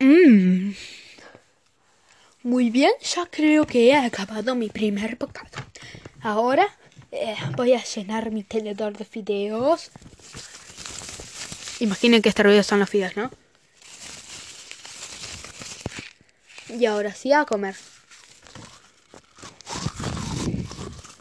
Mm. 0.05 0.75
Muy 2.43 2.69
bien, 2.69 2.93
ya 3.01 3.25
creo 3.25 3.67
que 3.67 3.89
he 3.89 3.97
acabado 3.97 4.55
mi 4.55 4.69
primer 4.69 5.17
bocado. 5.17 5.65
Ahora 6.21 6.67
eh, 7.11 7.35
voy 7.57 7.73
a 7.73 7.83
llenar 7.83 8.31
mi 8.31 8.43
tenedor 8.43 8.99
de 8.99 9.07
fideos. 9.07 9.91
Imaginen 11.81 12.21
que 12.21 12.29
este 12.29 12.43
ruido 12.43 12.63
son 12.63 12.81
los 12.81 12.91
fideos, 12.91 13.17
¿no? 13.17 13.31
Y 16.69 16.85
ahora 16.85 17.15
sí 17.15 17.33
a 17.33 17.47
comer. 17.47 17.75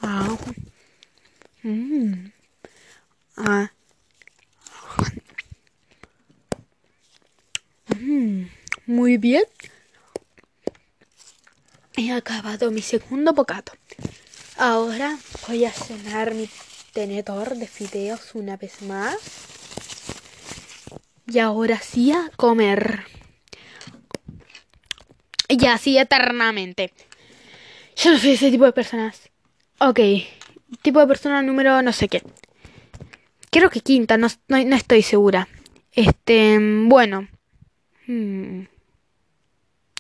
Ah. 0.02 0.38
Mm. 1.64 2.32
Ah. 3.38 3.72
Mm. 7.96 8.63
Muy 8.86 9.18
bien. 9.18 9.44
He 11.96 12.12
acabado 12.12 12.72
mi 12.72 12.82
segundo 12.82 13.34
bocado. 13.34 13.72
Ahora 14.58 15.18
voy 15.48 15.66
a 15.66 15.74
llenar 15.74 16.34
mi 16.34 16.50
tenedor 16.92 17.56
de 17.56 17.68
fideos 17.68 18.36
una 18.36 18.58
vez 18.58 18.82
más. 18.82 19.18
Y 21.28 21.40
ahora 21.40 21.80
sí 21.80 22.12
a 22.12 22.30
comer. 22.36 23.06
Y 25.48 25.66
así 25.68 25.98
eternamente. 25.98 26.94
Yo 27.96 28.12
no 28.12 28.20
soy 28.20 28.32
ese 28.32 28.52
tipo 28.52 28.66
de 28.66 28.74
personas. 28.74 29.30
Ok. 29.80 30.00
Tipo 30.82 31.00
de 31.00 31.08
persona 31.08 31.42
número 31.42 31.82
no 31.82 31.94
sé 31.94 32.10
qué. 32.10 32.24
Creo 33.50 33.70
que 33.70 33.82
quinta, 33.82 34.18
no, 34.18 34.28
no, 34.48 34.76
estoy 34.76 35.04
segura. 35.04 35.48
Este, 35.92 36.58
bueno. 36.60 37.28
Hmm. 38.08 38.64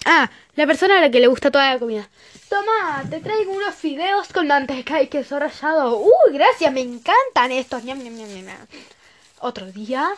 Ah, 0.06 0.30
la 0.56 0.68
persona 0.68 0.98
a 0.98 1.02
la 1.02 1.12
que 1.12 1.20
le 1.20 1.28
gusta 1.28 1.52
toda 1.52 1.74
la 1.74 1.80
comida. 1.80 2.08
Toma, 2.50 3.04
te 3.10 3.20
traigo 3.20 3.52
unos 3.52 3.74
fideos 3.74 4.28
con 4.30 4.48
manteca 4.48 5.02
y 5.02 5.08
queso 5.08 5.40
rallado. 5.40 5.98
Uy, 5.98 6.34
gracias, 6.34 6.72
me 6.72 6.82
encantan 6.82 7.52
estos. 7.52 7.84
Otro 9.40 9.72
día. 9.72 10.12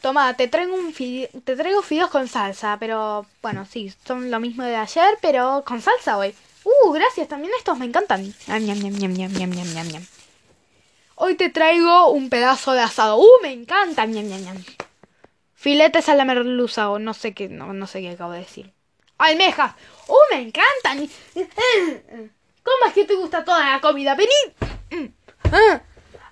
Toma, 0.00 0.34
te 0.34 0.48
traigo 0.48 0.74
un 0.74 0.94
te 0.94 1.56
traigo 1.56 1.82
fideos 1.82 2.10
con 2.10 2.26
salsa, 2.28 2.76
pero 2.80 3.26
bueno, 3.42 3.66
sí, 3.70 3.92
son 4.06 4.30
lo 4.30 4.40
mismo 4.40 4.62
de 4.62 4.76
ayer, 4.76 5.18
pero 5.20 5.62
con 5.66 5.82
salsa 5.82 6.16
hoy. 6.16 6.34
Uh, 6.64 6.92
gracias, 6.92 7.28
también 7.28 7.52
estos 7.58 7.78
me 7.78 7.86
encantan. 7.86 8.34
Hoy 11.16 11.34
te 11.34 11.50
traigo 11.50 12.10
un 12.10 12.30
pedazo 12.30 12.72
de 12.72 12.80
asado. 12.80 13.18
Uh, 13.18 13.42
me 13.42 13.52
encanta. 13.52 14.06
Filetes 15.60 16.08
a 16.08 16.14
la 16.14 16.24
merluza 16.24 16.88
o 16.88 16.98
no 16.98 17.12
sé 17.12 17.34
qué, 17.34 17.50
no, 17.50 17.74
no 17.74 17.86
sé 17.86 18.00
qué 18.00 18.08
acabo 18.08 18.32
de 18.32 18.38
decir. 18.38 18.72
Almejas. 19.18 19.74
¡Uh, 20.08 20.34
me 20.34 20.40
encantan! 20.40 21.06
¿Cómo 22.62 22.86
es 22.86 22.94
que 22.94 23.04
te 23.04 23.14
gusta 23.14 23.44
toda 23.44 23.72
la 23.72 23.78
comida? 23.78 24.14
Vení. 24.14 25.10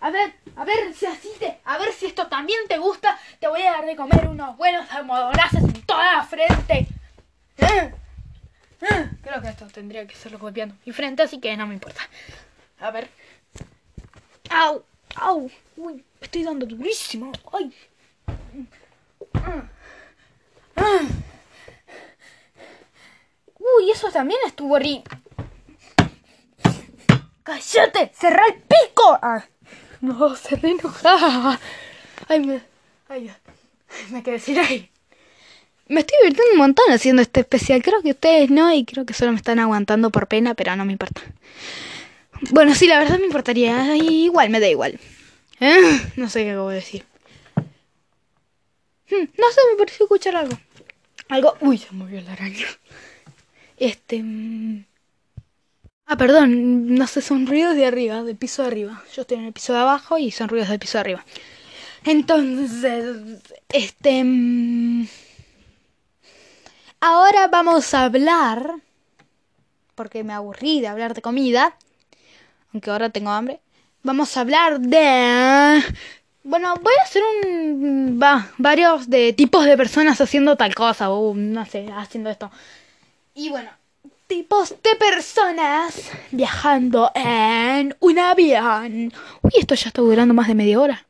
A 0.00 0.10
ver, 0.10 0.32
a 0.56 0.64
ver 0.64 0.94
si 0.94 1.04
así 1.04 1.28
te, 1.38 1.58
a 1.62 1.76
ver 1.76 1.92
si 1.92 2.06
esto 2.06 2.26
también 2.28 2.60
te 2.68 2.78
gusta. 2.78 3.18
Te 3.38 3.48
voy 3.48 3.60
a 3.60 3.72
dar 3.72 3.84
de 3.84 3.96
comer 3.96 4.26
unos 4.28 4.56
buenos 4.56 4.90
almohadonazos 4.90 5.62
en 5.62 5.82
toda 5.82 6.10
la 6.10 6.24
frente. 6.24 6.86
Creo 8.78 9.42
que 9.42 9.48
esto 9.48 9.66
tendría 9.66 10.06
que 10.06 10.14
serlo 10.14 10.38
golpeando 10.38 10.74
mi 10.86 10.92
frente, 10.92 11.24
así 11.24 11.38
que 11.38 11.54
no 11.54 11.66
me 11.66 11.74
importa. 11.74 12.00
A 12.78 12.90
ver. 12.90 13.10
¡Au! 14.48 14.82
¡Au! 15.16 15.50
¡Uy! 15.76 15.96
Me 16.18 16.24
estoy 16.24 16.44
dando 16.44 16.64
durísimo. 16.64 17.30
¡Ay! 17.52 17.74
Uy, 23.78 23.90
eso 23.90 24.10
también 24.10 24.40
estuvo 24.46 24.78
ri... 24.78 25.02
¡Cállate! 27.42 28.12
¡Cerra 28.14 28.42
el 28.46 28.54
pico! 28.54 29.18
Ah, 29.22 29.44
no, 30.00 30.36
se 30.36 30.56
re. 30.56 30.76
Ay, 32.28 32.40
me... 32.40 32.60
Ay, 33.08 33.32
me 34.10 34.22
quedé 34.22 34.38
sin 34.38 34.58
ahí. 34.58 34.90
Me 35.88 36.00
estoy 36.00 36.18
divirtiendo 36.22 36.52
un 36.52 36.58
montón 36.58 36.84
haciendo 36.90 37.22
este 37.22 37.40
especial. 37.40 37.82
Creo 37.82 38.02
que 38.02 38.10
ustedes 38.10 38.50
no, 38.50 38.72
y 38.72 38.84
creo 38.84 39.06
que 39.06 39.14
solo 39.14 39.32
me 39.32 39.38
están 39.38 39.58
aguantando 39.58 40.10
por 40.10 40.28
pena, 40.28 40.54
pero 40.54 40.76
no 40.76 40.84
me 40.84 40.92
importa. 40.92 41.22
Bueno, 42.50 42.74
sí, 42.74 42.86
la 42.86 42.98
verdad 42.98 43.18
me 43.18 43.24
importaría. 43.24 43.96
Igual, 43.96 44.50
me 44.50 44.60
da 44.60 44.68
igual. 44.68 45.00
¿Eh? 45.60 46.00
No 46.16 46.28
sé 46.28 46.44
qué 46.44 46.50
acabo 46.50 46.68
de 46.68 46.76
decir. 46.76 47.04
Hmm, 49.10 49.24
no 49.38 49.50
sé, 49.50 49.60
me 49.70 49.78
pareció 49.78 50.04
escuchar 50.04 50.36
algo. 50.36 50.58
Algo. 51.28 51.56
Uy, 51.60 51.78
se 51.78 51.92
movió 51.92 52.20
la 52.20 52.32
araña. 52.32 52.66
Este. 53.76 54.22
Mm. 54.22 54.84
Ah, 56.06 56.16
perdón, 56.16 56.94
no 56.94 57.06
sé, 57.06 57.20
son 57.20 57.46
ruidos 57.46 57.76
de 57.76 57.86
arriba, 57.86 58.22
del 58.22 58.36
piso 58.36 58.62
de 58.62 58.68
arriba. 58.68 59.04
Yo 59.14 59.22
estoy 59.22 59.38
en 59.38 59.44
el 59.44 59.52
piso 59.52 59.72
de 59.74 59.80
abajo 59.80 60.18
y 60.18 60.30
son 60.30 60.48
ruidos 60.48 60.68
del 60.68 60.78
piso 60.78 60.98
de 60.98 61.00
arriba. 61.00 61.24
Entonces, 62.04 63.42
este. 63.68 64.24
Mm. 64.24 65.06
Ahora 67.00 67.44
ahora 67.44 67.48
vamos 67.48 67.94
a 67.94 68.04
hablar, 68.06 68.74
porque 69.94 70.24
me 70.24 70.32
aburrí 70.32 70.80
de 70.80 70.88
hablar 70.88 71.14
de 71.14 71.22
comida, 71.22 71.76
aunque 72.72 72.90
ahora 72.90 73.10
tengo 73.10 73.30
hambre. 73.30 73.60
Vamos 74.02 74.36
a 74.36 74.40
hablar 74.40 74.80
de... 74.80 75.82
Bueno, 76.48 76.74
voy 76.80 76.94
a 76.98 77.02
hacer 77.02 77.22
un... 77.44 78.18
Va, 78.22 78.50
varios 78.56 79.10
de 79.10 79.34
tipos 79.34 79.66
de 79.66 79.76
personas 79.76 80.18
haciendo 80.18 80.56
tal 80.56 80.74
cosa, 80.74 81.10
o 81.10 81.34
no 81.34 81.66
sé, 81.66 81.90
haciendo 81.94 82.30
esto. 82.30 82.50
Y 83.34 83.50
bueno, 83.50 83.70
tipos 84.26 84.70
de 84.82 84.96
personas 84.96 86.10
viajando 86.30 87.12
en 87.14 87.94
un 88.00 88.18
avión. 88.18 89.12
Uy, 89.42 89.50
esto 89.58 89.74
ya 89.74 89.88
está 89.88 90.00
durando 90.00 90.32
más 90.32 90.48
de 90.48 90.54
media 90.54 90.80
hora. 90.80 91.06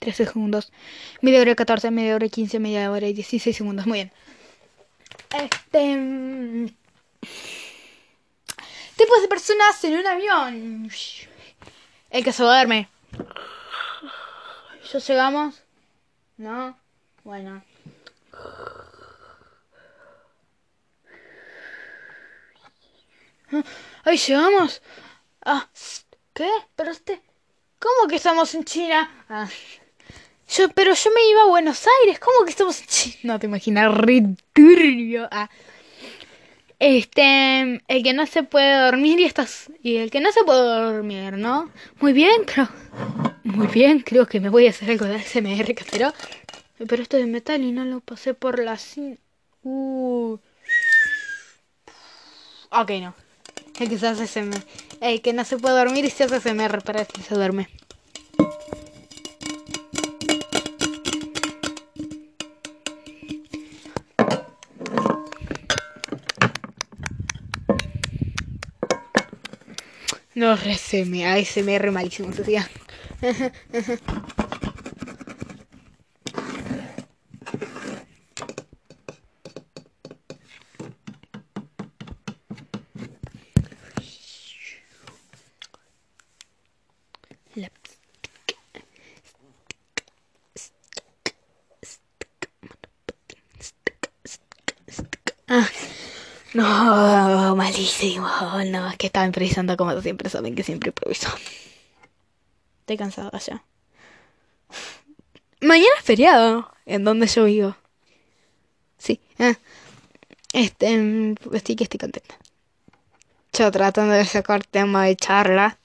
13 0.00 0.26
segundos. 0.26 0.72
Media 1.20 1.40
hora 1.40 1.52
y 1.52 1.54
14, 1.54 1.92
media 1.92 2.16
hora 2.16 2.26
y 2.26 2.30
15, 2.30 2.58
media 2.58 2.90
hora 2.90 3.06
y 3.06 3.12
16 3.12 3.56
segundos. 3.56 3.86
Muy 3.86 3.98
bien. 3.98 4.12
Este. 5.40 5.96
mm, 5.96 6.66
Tipos 8.96 9.22
de 9.22 9.28
personas 9.28 9.84
en 9.84 9.98
un 10.00 10.06
avión. 10.08 10.90
El 12.10 12.24
que 12.24 12.32
se 12.32 12.42
duerme. 12.42 12.88
¿Ya 14.94 15.00
llegamos? 15.00 15.60
¿No? 16.36 16.78
Bueno. 17.24 17.64
¡Ay, 24.04 24.18
llegamos! 24.18 24.82
Ah, 25.44 25.68
¿qué? 26.32 26.48
Pero 26.76 26.92
este... 26.92 27.20
¿Cómo 27.80 28.08
que 28.08 28.14
estamos 28.14 28.54
en 28.54 28.62
China? 28.62 29.10
Ah, 29.28 29.48
yo, 30.48 30.68
pero 30.68 30.94
yo 30.94 31.10
me 31.12 31.28
iba 31.28 31.42
a 31.42 31.46
Buenos 31.46 31.84
Aires. 32.00 32.20
¿Cómo 32.20 32.44
que 32.44 32.50
estamos 32.50 32.80
en 32.80 32.86
China? 32.86 33.16
No 33.24 33.40
te 33.40 33.46
imaginas, 33.46 33.92
re 33.92 34.22
turbio. 34.52 35.26
Ah. 35.32 35.50
Este, 36.86 37.80
el 37.88 38.02
que 38.02 38.12
no 38.12 38.26
se 38.26 38.42
puede 38.42 38.78
dormir 38.84 39.18
y 39.18 39.24
estás 39.24 39.70
y 39.82 39.96
el 39.96 40.10
que 40.10 40.20
no 40.20 40.30
se 40.32 40.44
puede 40.44 40.60
dormir, 40.60 41.32
¿no? 41.32 41.70
Muy 41.98 42.12
bien, 42.12 42.44
creo. 42.44 42.68
Muy 43.42 43.68
bien, 43.68 44.00
creo 44.00 44.26
que 44.26 44.38
me 44.38 44.50
voy 44.50 44.66
a 44.66 44.70
hacer 44.70 44.90
algo 44.90 45.06
de 45.06 45.14
ASMR, 45.16 45.74
casero. 45.74 46.12
Pero 46.86 47.02
esto 47.02 47.16
es 47.16 47.24
de 47.24 47.30
metal 47.32 47.62
y 47.62 47.72
no 47.72 47.86
lo 47.86 48.00
pasé 48.00 48.34
por 48.34 48.58
la 48.58 48.74
cin- 48.74 49.18
Uh. 49.62 50.36
Ok, 52.70 52.90
no. 53.00 53.14
El 53.80 53.88
que 53.88 53.96
se 53.96 54.06
hace 54.06 54.24
ASMR. 54.24 54.62
El 55.00 55.22
que 55.22 55.32
no 55.32 55.42
se 55.46 55.56
puede 55.56 55.78
dormir 55.78 56.04
y 56.04 56.10
se 56.10 56.24
hace 56.24 56.34
ASMR 56.36 56.82
para 56.82 57.06
que 57.06 57.22
se 57.22 57.34
duerme. 57.34 57.70
No, 70.34 70.52
ASMR, 70.52 71.90
malísimo, 71.90 72.32
Sofía. 72.32 72.68
Ah, 96.56 97.54
no, 98.02 98.22
malísimo. 98.22 98.64
No, 98.64 98.88
es 98.88 98.96
que 98.96 99.06
estaba 99.06 99.26
improvisando 99.26 99.76
como 99.76 100.00
siempre 100.00 100.28
saben 100.30 100.54
que 100.54 100.62
siempre 100.62 100.88
improviso. 100.88 101.28
Estoy 102.80 102.96
cansada 102.96 103.38
ya. 103.38 103.64
Mañana 105.60 105.88
es 105.98 106.04
feriado 106.04 106.70
en 106.86 107.04
donde 107.04 107.26
yo 107.26 107.44
vivo. 107.44 107.76
Sí. 108.98 109.20
ah. 109.38 109.54
Este, 110.52 110.96
mm, 110.96 111.34
estoy 111.52 111.76
que 111.76 111.84
estoy 111.84 111.98
contenta. 111.98 112.36
Yo 113.52 113.70
tratando 113.70 114.14
de 114.14 114.24
sacar 114.24 114.64
tema 114.64 115.06
de 115.06 115.16
charla. 115.16 115.78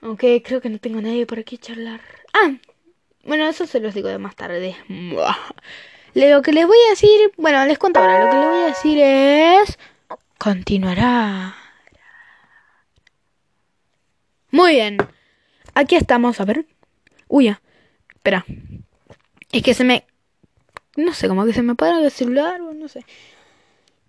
Aunque 0.00 0.42
creo 0.42 0.60
que 0.60 0.68
no 0.68 0.78
tengo 0.78 1.00
nadie 1.00 1.26
por 1.26 1.38
aquí 1.38 1.58
charlar. 1.58 2.00
Ah, 2.32 2.54
bueno, 3.24 3.46
eso 3.48 3.66
se 3.66 3.80
los 3.80 3.94
digo 3.94 4.08
de 4.08 4.18
más 4.18 4.36
tarde. 4.36 4.76
Lo 6.14 6.42
que 6.42 6.52
les 6.52 6.66
voy 6.66 6.78
a 6.86 6.90
decir, 6.90 7.32
bueno, 7.36 7.64
les 7.66 7.78
cuento 7.78 8.00
ahora. 8.00 8.24
Lo 8.24 8.30
que 8.30 8.36
les 8.36 8.46
voy 8.46 8.62
a 8.62 8.66
decir 8.66 8.98
es. 8.98 9.78
Continuará. 10.46 11.56
Muy 14.52 14.74
bien. 14.74 14.96
Aquí 15.74 15.96
estamos, 15.96 16.40
a 16.40 16.44
ver. 16.44 16.66
Uy. 17.26 17.56
Espera. 18.14 18.46
Es 19.50 19.62
que 19.64 19.74
se 19.74 19.82
me. 19.82 20.06
No 20.94 21.14
sé, 21.14 21.26
como 21.26 21.44
que 21.46 21.52
se 21.52 21.62
me 21.62 21.72
apaga 21.72 21.98
el 21.98 22.12
celular 22.12 22.60
o 22.60 22.72
no 22.74 22.86
sé. 22.86 23.04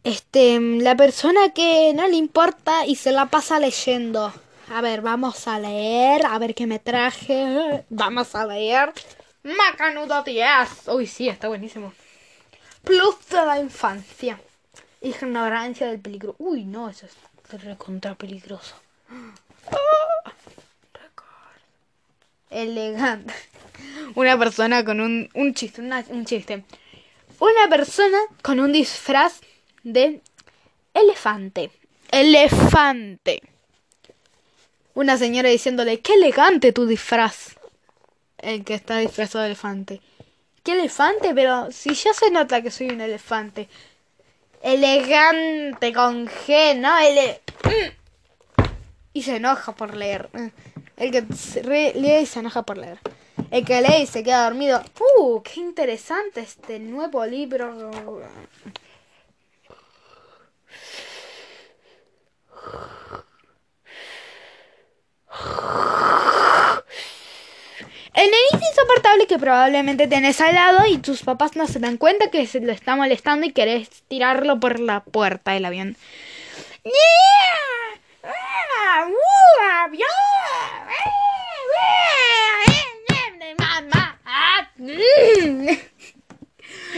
Este, 0.03 0.59
la 0.59 0.95
persona 0.95 1.49
que 1.55 1.91
no 1.95 2.07
le 2.07 2.17
importa 2.17 2.85
y 2.85 2.97
se 2.97 3.11
la 3.11 3.25
pasa 3.25 3.59
leyendo. 3.59 4.31
A 4.69 4.81
ver, 4.81 5.01
vamos 5.01 5.47
a 5.47 5.57
leer, 5.57 6.23
a 6.23 6.37
ver 6.37 6.53
qué 6.53 6.67
me 6.67 6.77
traje. 6.77 7.83
Vamos 7.89 8.35
a 8.35 8.45
leer. 8.45 8.93
Macanudo 9.41 10.21
10. 10.21 10.87
Uy, 10.89 11.07
sí, 11.07 11.29
está 11.29 11.47
buenísimo. 11.47 11.93
Plus 12.83 13.27
de 13.27 13.43
la 13.43 13.59
infancia. 13.59 14.39
Ignorancia 15.07 15.87
del 15.87 15.99
peligro. 15.99 16.35
Uy, 16.37 16.65
no, 16.65 16.89
eso 16.89 17.05
es 17.05 17.63
recontra 17.63 18.15
peligroso. 18.15 18.75
Record. 20.93 21.61
Elegante. 22.49 23.33
Una 24.15 24.37
persona 24.37 24.83
con 24.83 24.99
un, 24.99 25.29
un 25.33 25.53
chiste, 25.53 25.81
un 25.81 26.25
chiste. 26.25 26.65
Una 27.39 27.69
persona 27.69 28.17
con 28.41 28.59
un 28.59 28.73
disfraz 28.73 29.39
de 29.83 30.21
elefante. 30.93 31.71
Elefante. 32.11 33.41
Una 34.93 35.17
señora 35.17 35.49
diciéndole, 35.49 36.01
qué 36.01 36.15
elegante 36.15 36.73
tu 36.73 36.85
disfraz. 36.85 37.55
El 38.39 38.65
que 38.65 38.73
está 38.73 38.97
disfrazado 38.97 39.43
de 39.43 39.51
elefante. 39.51 40.01
¿Qué 40.63 40.73
elefante? 40.73 41.33
Pero 41.33 41.71
si 41.71 41.93
ya 41.93 42.13
se 42.13 42.29
nota 42.29 42.61
que 42.61 42.71
soy 42.71 42.89
un 42.89 42.99
elefante. 42.99 43.69
Elegante 44.67 45.93
con 45.93 46.27
G, 46.27 46.77
¿no? 46.77 46.99
Ele... 46.99 47.41
Y 49.13 49.23
se 49.23 49.37
enoja 49.37 49.71
por 49.71 49.95
leer. 49.95 50.29
El 50.97 51.11
que 51.11 51.21
lee 51.95 52.23
y 52.23 52.25
se 52.25 52.39
enoja 52.39 52.63
por 52.63 52.77
leer. 52.77 52.99
El 53.49 53.63
que 53.63 53.81
lee 53.81 54.01
y 54.01 54.07
se 54.07 54.23
queda 54.23 54.43
dormido. 54.43 54.83
¡Uh! 54.99 55.41
¡Qué 55.41 55.61
interesante 55.61 56.41
este 56.41 56.79
nuevo 56.79 57.25
libro! 57.25 57.93
El 68.17 68.31
nenito 68.31 68.65
insoportable 68.67 69.27
que 69.27 69.37
probablemente 69.37 70.07
tenés 70.07 70.41
al 70.41 70.55
lado 70.55 70.87
y 70.87 70.97
tus 70.97 71.21
papás 71.21 71.55
no 71.55 71.67
se 71.67 71.77
dan 71.77 71.97
cuenta 71.97 72.31
que 72.31 72.47
se 72.47 72.59
lo 72.59 72.71
está 72.71 72.95
molestando 72.95 73.45
y 73.45 73.51
querés 73.51 73.89
tirarlo 74.07 74.59
por 74.59 74.79
la 74.79 75.01
puerta 75.01 75.51
del 75.51 75.65
avión. 75.65 75.95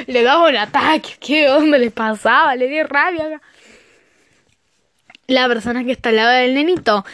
Le 0.08 0.24
daba 0.24 0.48
un 0.48 0.56
ataque. 0.56 1.18
¿Qué 1.20 1.50
onda 1.50 1.78
le 1.78 1.92
pasaba? 1.92 2.56
Le 2.56 2.70
di 2.70 2.82
rabia. 2.82 3.42
La 5.28 5.50
persona 5.50 5.84
que 5.84 5.92
está 5.92 6.10
al 6.10 6.16
lado 6.16 6.32
del 6.32 6.54
nenito, 6.54 7.06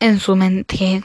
en 0.00 0.18
su 0.18 0.34
mente, 0.34 1.04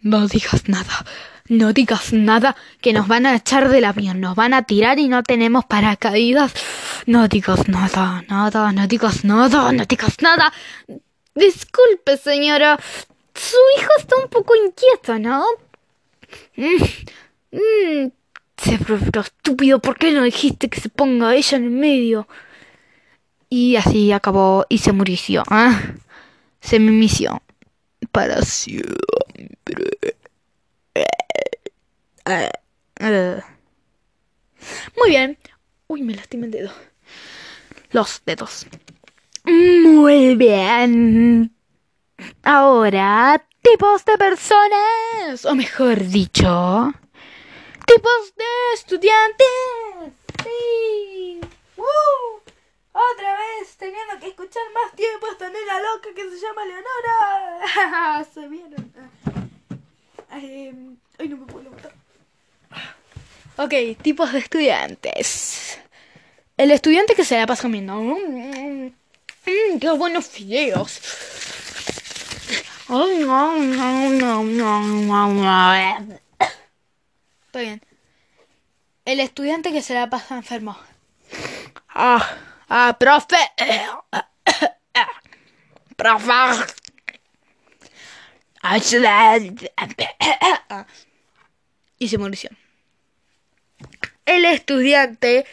no 0.00 0.26
digas 0.26 0.68
nada. 0.68 1.06
No 1.48 1.72
digas 1.72 2.12
nada, 2.12 2.56
que 2.80 2.92
nos 2.92 3.06
van 3.08 3.26
a 3.26 3.36
echar 3.36 3.68
del 3.68 3.84
avión, 3.84 4.20
nos 4.20 4.34
van 4.34 4.54
a 4.54 4.62
tirar 4.62 4.98
y 4.98 5.08
no 5.08 5.22
tenemos 5.22 5.64
paracaídas. 5.64 6.52
No 7.06 7.28
digas 7.28 7.68
nada, 7.68 8.24
nada, 8.28 8.72
no 8.72 8.86
digas 8.86 9.24
nada, 9.24 9.72
no 9.72 9.84
digas 9.84 10.16
nada. 10.20 10.52
Disculpe, 11.34 12.16
señora. 12.16 12.78
Su 13.34 13.56
hijo 13.78 13.90
está 13.98 14.16
un 14.16 14.28
poco 14.28 14.54
inquieto, 14.56 15.18
¿no? 15.18 15.44
Mm, 16.56 17.56
mm, 17.56 18.12
cerebro 18.56 19.20
estúpido, 19.20 19.80
¿por 19.80 19.98
qué 19.98 20.12
no 20.12 20.22
dijiste 20.22 20.68
que 20.68 20.80
se 20.80 20.88
ponga 20.88 21.34
ella 21.34 21.58
en 21.58 21.64
el 21.64 21.70
medio? 21.70 22.26
Y 23.48 23.76
así 23.76 24.12
acabó 24.12 24.66
y 24.68 24.78
se 24.78 24.92
murió. 24.92 25.44
¿ah? 25.48 25.80
Se 26.60 26.78
mimició. 26.78 27.42
Para 28.10 28.42
siempre. 28.42 28.96
Eh, 32.26 32.50
eh. 32.98 33.40
Muy 34.96 35.10
bien. 35.10 35.38
Uy, 35.86 36.02
me 36.02 36.14
lastimé 36.14 36.46
el 36.46 36.52
dedo. 36.52 36.72
Los 37.92 38.22
dedos. 38.26 38.66
Muy 39.44 40.34
bien. 40.34 41.54
Ahora, 42.42 43.46
tipos 43.62 44.04
de 44.04 44.18
personas, 44.18 45.44
o 45.44 45.54
mejor 45.54 46.04
dicho, 46.04 46.92
tipos 47.86 48.34
de 48.36 48.44
estudiantes. 48.74 49.46
Sí. 50.42 51.40
¡Woo! 51.76 52.42
Otra 52.92 53.36
vez 53.36 53.76
teniendo 53.76 54.18
que 54.18 54.28
escuchar 54.28 54.62
más 54.74 54.96
tiempo 54.96 55.28
esta 55.30 55.48
nena 55.48 55.80
loca 55.80 56.08
que 56.14 56.28
se 56.28 56.40
llama 56.40 56.64
Leonora. 56.64 58.24
se 58.34 58.48
vieron. 58.48 58.92
Ay, 60.30 60.98
ay, 61.18 61.28
no 61.28 61.36
me 61.36 61.46
puedo 61.46 61.62
levantar. 61.64 62.05
Ok, 63.58 63.72
tipos 64.02 64.32
de 64.32 64.40
estudiantes. 64.40 65.78
El 66.58 66.70
estudiante 66.70 67.14
que 67.14 67.24
se 67.24 67.38
la 67.38 67.46
pasa 67.46 67.62
comiendo. 67.62 67.94
Mmm, 67.94 68.88
qué 69.80 69.90
buenos 69.96 70.26
fideos. 70.26 71.00
No, 72.88 73.06
no, 73.58 74.42
no. 74.44 75.84
Está 77.46 77.60
bien. 77.60 77.80
El 79.06 79.20
estudiante 79.20 79.72
que 79.72 79.80
se 79.80 79.94
la 79.94 80.10
pasa 80.10 80.36
enfermo. 80.36 80.76
Ah, 81.88 82.36
ah, 82.68 82.96
profe. 82.98 83.38
profe. 85.96 86.74
Y 91.98 92.08
se 92.08 92.18
murió. 92.18 92.50
El 94.24 94.44
estudiante, 94.44 95.46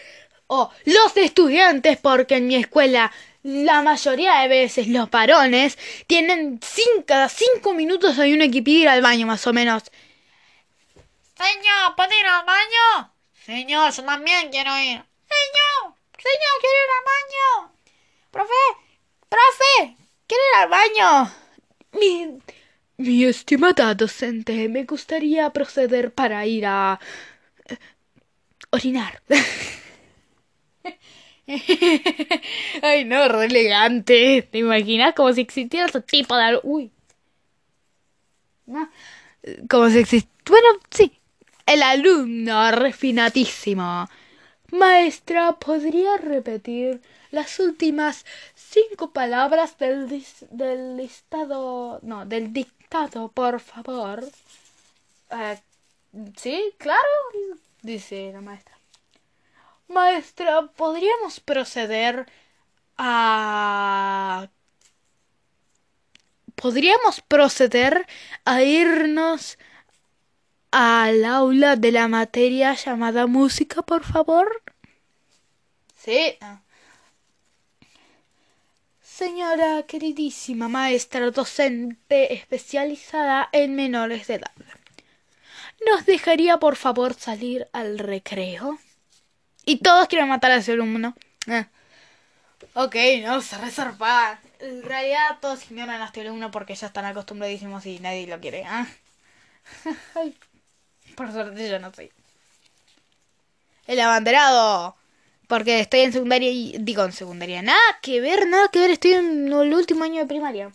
o 0.48 0.72
los 0.86 1.18
estudiantes, 1.18 1.98
porque 1.98 2.38
en 2.38 2.48
mi 2.48 2.56
escuela 2.56 3.12
la 3.44 3.82
mayoría 3.82 4.40
de 4.40 4.48
veces 4.48 4.88
los 4.88 5.10
varones 5.10 5.78
tienen 6.08 6.60
cinco, 6.64 7.04
cada 7.06 7.28
cinco 7.28 7.74
minutos 7.74 8.18
hay 8.18 8.34
uno 8.34 8.46
que 8.52 8.64
pide 8.64 8.84
ir 8.84 8.90
al 8.90 9.02
baño, 9.02 9.28
más 9.28 9.46
o 9.48 9.54
menos. 9.54 9.84
Señor, 11.36 11.96
¿puedo 11.98 12.12
ir 12.18 12.26
al 12.26 12.46
baño? 12.46 13.14
Señor, 13.46 13.92
yo 13.92 14.04
también 14.06 14.50
quiero 14.50 14.78
ir. 14.80 15.04
Señor, 15.28 15.96
señor, 16.18 16.56
quiero 16.62 16.78
ir 16.84 16.92
al 16.98 17.06
baño. 17.12 17.74
Profe, 18.32 18.54
profe, 19.28 19.98
quiero 20.26 20.44
ir 20.44 20.62
al 20.62 20.70
baño. 20.70 21.32
Mi, 21.92 22.40
mi 22.98 23.26
estimada 23.26 23.94
docente, 23.94 24.70
me 24.70 24.86
gustaría 24.86 25.50
proceder 25.50 26.14
para 26.14 26.46
ir 26.46 26.66
a 26.66 27.00
orinar. 28.74 29.22
Ay, 32.82 33.06
no, 33.06 33.28
re 33.28 33.46
elegante. 33.46 34.48
¿Te 34.52 34.58
imaginas? 34.60 35.14
Como 35.14 35.32
si 35.34 35.42
existiera 35.42 35.86
ese 35.88 36.02
tipo 36.02 36.36
de... 36.36 36.60
Uy. 36.64 36.92
No. 38.66 38.90
Como 39.70 39.90
si 39.90 40.00
existiera... 40.00 40.34
Bueno, 40.48 40.68
sí. 40.90 41.20
El 41.66 41.84
alumno 41.84 42.72
refinadísimo. 42.72 44.10
Maestra, 44.72 45.54
¿podría 45.54 46.18
repetir 46.18 47.02
las 47.32 47.60
últimas 47.60 48.26
cinco 48.56 49.12
palabras 49.12 49.78
del, 49.78 50.10
del 50.52 50.98
listado... 50.98 52.00
No, 52.02 52.26
del 52.26 52.52
dictado, 52.54 53.30
por 53.30 53.60
favor? 53.60 54.24
Eh, 55.30 55.60
sí, 56.38 56.74
claro, 56.78 57.10
dice 57.84 58.32
la 58.34 58.42
maestra. 58.42 58.78
Maestra, 59.88 60.68
¿podríamos 60.76 61.40
proceder 61.40 62.26
a... 62.98 64.50
¿Podríamos 66.56 67.22
proceder 67.22 68.08
a 68.46 68.64
irnos 68.64 69.58
al 70.72 71.26
aula 71.26 71.76
de 71.76 71.92
la 71.92 72.08
materia 72.08 72.74
llamada 72.74 73.28
música, 73.28 73.82
por 73.82 74.04
favor? 74.04 74.64
Sí. 75.96 76.38
Señora 79.02 79.84
queridísima 79.84 80.68
maestra 80.70 81.30
docente 81.32 82.34
especializada 82.34 83.50
en 83.52 83.76
menores 83.76 84.28
de 84.28 84.36
edad, 84.36 84.52
¿nos 85.90 86.06
dejaría 86.06 86.58
por 86.58 86.76
favor 86.76 87.14
salir 87.14 87.68
al 87.74 88.00
recreo? 88.00 88.80
Y 89.66 89.78
todos 89.78 90.08
quieren 90.08 90.30
matar 90.30 90.52
a 90.52 90.58
ese 90.58 90.74
alumno. 90.74 91.16
Eh. 91.48 91.66
Ok, 92.74 92.96
no, 93.24 93.42
se 93.42 93.58
reserva. 93.58 94.40
En 94.60 94.84
realidad 94.84 95.38
todos 95.42 95.70
ignoran 95.70 96.02
a 96.02 96.06
este 96.06 96.22
alumno 96.22 96.52
porque 96.52 96.76
ya 96.76 96.88
están 96.88 97.06
acostumbradísimos 97.06 97.86
y 97.86 98.00
nadie 98.00 98.28
lo 98.28 98.40
quiere. 98.40 98.62
¿eh? 100.16 100.34
por 101.16 101.32
suerte 101.32 101.70
yo 101.70 101.80
no 101.80 101.94
soy. 101.94 102.12
El 103.88 104.00
abanderado. 104.00 104.96
Porque 105.48 105.82
estoy 105.82 106.02
en 106.02 106.14
secundaria 106.14 106.50
y... 106.50 106.78
Digo, 106.80 107.04
en 107.04 107.12
secundaria. 107.12 107.62
Nada 107.62 107.80
que 108.02 108.22
ver, 108.22 108.48
nada 108.48 108.70
que 108.70 108.80
ver. 108.80 108.92
Estoy 108.92 109.14
en 109.14 109.52
el 109.52 109.74
último 109.74 110.04
año 110.04 110.22
de 110.22 110.26
primaria. 110.26 110.72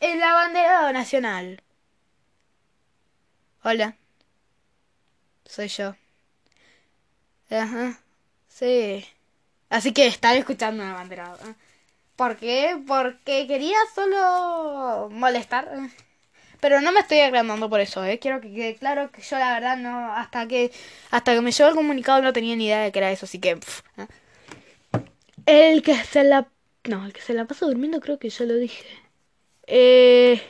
El 0.00 0.22
abanderado 0.22 0.92
nacional. 0.92 1.62
Hola. 3.68 3.96
Soy 5.44 5.66
yo. 5.66 5.96
Ajá. 7.50 7.98
Sí. 8.46 9.04
Así 9.70 9.92
que 9.92 10.06
estaba 10.06 10.36
escuchando 10.36 10.84
una 10.84 10.94
bandera. 10.94 11.36
¿Por 12.14 12.36
qué? 12.36 12.80
Porque 12.86 13.48
quería 13.48 13.76
solo 13.92 15.08
molestar. 15.10 15.68
Pero 16.60 16.80
no 16.80 16.92
me 16.92 17.00
estoy 17.00 17.18
agrandando 17.18 17.68
por 17.68 17.80
eso, 17.80 18.04
¿eh? 18.04 18.20
Quiero 18.20 18.40
que 18.40 18.54
quede 18.54 18.76
claro 18.76 19.10
que 19.10 19.22
yo 19.22 19.36
la 19.36 19.54
verdad 19.54 19.76
no... 19.76 20.12
Hasta 20.14 20.46
que 20.46 20.70
hasta 21.10 21.34
que 21.34 21.40
me 21.40 21.50
llegó 21.50 21.68
el 21.68 21.74
comunicado 21.74 22.22
no 22.22 22.32
tenía 22.32 22.54
ni 22.54 22.66
idea 22.66 22.82
de 22.82 22.92
que 22.92 23.00
era 23.00 23.10
eso, 23.10 23.26
así 23.26 23.40
que... 23.40 23.58
¿eh? 23.96 24.06
El 25.46 25.82
que 25.82 25.96
se 26.04 26.22
la... 26.22 26.46
No, 26.84 27.04
el 27.04 27.12
que 27.12 27.20
se 27.20 27.34
la 27.34 27.46
pasa 27.46 27.66
durmiendo 27.66 27.98
creo 27.98 28.20
que 28.20 28.30
yo 28.30 28.44
lo 28.44 28.54
dije. 28.54 28.86
Eh... 29.66 30.40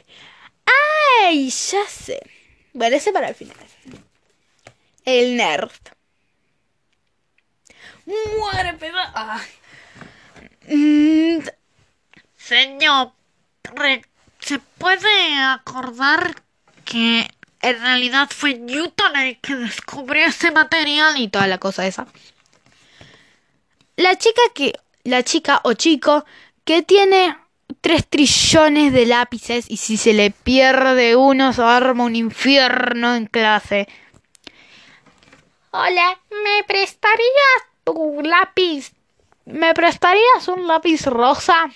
¡Ay! 1.24 1.48
Ya 1.48 1.86
sé. 1.88 2.20
Bueno, 2.76 2.94
ese 2.94 3.10
para 3.10 3.30
el 3.30 3.34
final. 3.34 3.56
El 5.06 5.38
nerd. 5.38 5.70
Muere, 8.04 8.74
pedo. 8.74 8.98
Mm, 10.68 11.38
señor, 12.36 13.12
¿se 14.40 14.58
puede 14.58 15.38
acordar 15.42 16.42
que 16.84 17.26
en 17.62 17.80
realidad 17.80 18.28
fue 18.30 18.58
Newton 18.58 19.16
el 19.16 19.40
que 19.40 19.54
descubrió 19.54 20.26
ese 20.26 20.50
material 20.50 21.18
y 21.18 21.28
toda 21.28 21.46
la 21.46 21.56
cosa 21.56 21.86
esa? 21.86 22.06
La 23.96 24.18
chica 24.18 24.42
que. 24.54 24.74
La 25.04 25.22
chica 25.22 25.62
o 25.64 25.72
chico 25.72 26.26
que 26.64 26.82
tiene 26.82 27.38
tres 27.80 28.06
trillones 28.08 28.92
de 28.92 29.06
lápices 29.06 29.66
y 29.68 29.76
si 29.76 29.96
se 29.96 30.12
le 30.12 30.30
pierde 30.30 31.16
uno 31.16 31.52
se 31.52 31.62
arma 31.62 32.04
un 32.04 32.16
infierno 32.16 33.14
en 33.14 33.26
clase. 33.26 33.88
Hola, 35.70 36.18
¿me 36.30 36.64
prestarías 36.64 37.62
tu 37.84 38.22
lápiz. 38.22 38.92
¿Me 39.44 39.74
prestarías 39.74 40.48
un 40.48 40.66
lápiz 40.66 41.06
rosa? 41.06 41.70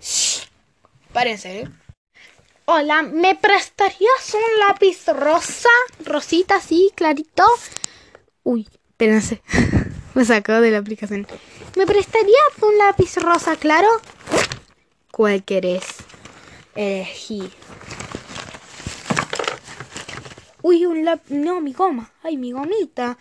Shh. 0.00 0.48
Párense, 1.12 1.60
¿eh? 1.60 1.68
Hola, 2.64 3.02
¿me 3.02 3.34
prestarías 3.34 4.34
un 4.34 4.60
lápiz 4.60 5.06
rosa? 5.08 5.68
Rosita, 6.04 6.56
así, 6.56 6.90
clarito. 6.94 7.44
Uy, 8.44 8.68
espérense. 8.90 9.42
Me 10.20 10.26
sacó 10.26 10.60
de 10.60 10.70
la 10.70 10.76
aplicación. 10.76 11.26
¿Me 11.76 11.86
prestarías 11.86 12.52
un 12.60 12.76
lápiz 12.76 13.16
rosa 13.16 13.56
claro? 13.56 13.88
¿Cuál 15.10 15.42
querés? 15.44 15.82
Elegí. 16.74 17.50
Uy, 20.60 20.84
un 20.84 21.06
lápiz. 21.06 21.32
No, 21.32 21.62
mi 21.62 21.72
goma. 21.72 22.12
Ay, 22.22 22.36
mi 22.36 22.52
gomita. 22.52 23.16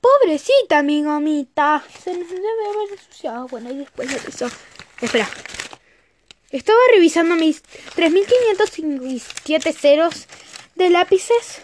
Pobrecita 0.00 0.84
mi 0.84 1.02
gomita. 1.02 1.82
Se 2.04 2.16
nos 2.16 2.30
debe 2.30 2.68
haber 2.72 2.92
ensuciado. 2.92 3.48
Bueno, 3.48 3.72
y 3.72 3.78
después 3.78 4.08
de 4.08 4.30
eso. 4.30 4.48
Espera. 5.00 5.28
Estaba 6.52 6.78
revisando 6.94 7.34
mis 7.34 7.60
3557 7.96 9.72
ceros 9.72 10.28
de 10.76 10.90
lápices. 10.90 11.58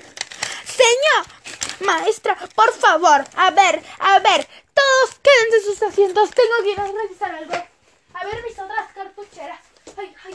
Señor, 0.64 1.24
maestra, 1.86 2.36
por 2.56 2.72
favor. 2.72 3.24
A 3.36 3.52
ver, 3.52 3.80
a 4.00 4.18
ver. 4.18 4.48
Todos 4.74 5.18
quédense 5.22 5.56
en 5.56 5.64
sus 5.64 5.82
asientos. 5.82 6.30
Tengo 6.30 6.62
que 6.62 6.70
ir 6.72 6.80
a 6.80 6.86
revisar 6.86 7.34
algo. 7.34 7.54
A 8.14 8.24
ver 8.24 8.42
mis 8.42 8.58
otras 8.58 8.92
cartucheras. 8.94 9.60
Ay, 9.96 10.14
ay, 10.24 10.34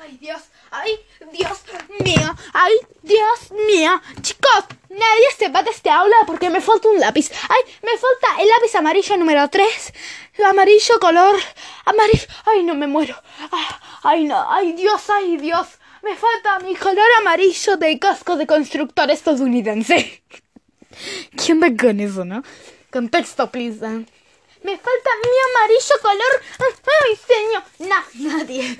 Ay, 0.00 0.18
Dios, 0.20 0.42
ay, 0.70 1.00
Dios 1.32 1.62
mío, 2.04 2.36
ay, 2.52 2.74
Dios 3.02 3.52
mío. 3.66 4.02
Chicos, 4.20 4.64
nadie 4.90 5.30
se 5.38 5.48
va 5.48 5.62
de 5.62 5.70
este 5.70 5.88
aula 5.88 6.16
porque 6.26 6.50
me 6.50 6.60
falta 6.60 6.88
un 6.88 7.00
lápiz. 7.00 7.30
Ay, 7.48 7.62
me 7.82 7.96
falta 7.96 8.42
el 8.42 8.48
lápiz 8.48 8.74
amarillo 8.74 9.16
número 9.16 9.48
3. 9.48 9.94
Amarillo 10.44 11.00
color, 11.00 11.36
amarillo. 11.86 12.26
Ay, 12.44 12.64
no 12.64 12.74
me 12.74 12.86
muero. 12.86 13.14
Ah, 13.50 13.80
Ay, 14.02 14.24
no, 14.24 14.44
ay, 14.52 14.74
Dios, 14.74 15.08
ay, 15.08 15.38
Dios. 15.38 15.66
Me 16.02 16.14
falta 16.14 16.58
mi 16.58 16.76
color 16.76 17.06
amarillo 17.20 17.78
de 17.78 17.98
casco 17.98 18.36
de 18.36 18.46
constructor 18.46 19.10
estadounidense. 19.10 20.22
¿Quién 21.42 21.62
va 21.62 21.68
con 21.74 21.98
eso, 21.98 22.26
no? 22.26 22.42
Contexto, 22.94 23.48
please. 23.50 23.82
eh. 23.84 24.06
Me 24.62 24.78
falta 24.78 25.10
mi 25.24 25.36
amarillo 25.48 25.96
color. 26.00 26.34
Ay, 27.02 27.12
señor. 27.30 27.62
Nadie. 28.30 28.78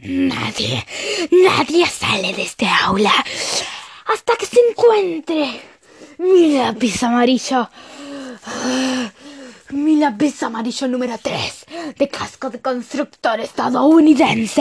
Nadie. 0.00 0.86
Nadie 1.32 1.86
sale 1.88 2.32
de 2.34 2.42
este 2.42 2.68
aula 2.68 3.12
hasta 4.06 4.36
que 4.36 4.46
se 4.46 4.60
encuentre 4.70 5.60
mi 6.18 6.56
lápiz 6.56 7.02
amarillo. 7.02 7.68
Mi 9.74 9.96
lápiz 9.96 10.40
amarillo 10.44 10.86
número 10.86 11.18
3 11.18 11.66
de 11.98 12.08
casco 12.08 12.48
de 12.48 12.62
constructor 12.62 13.40
estadounidense. 13.40 14.60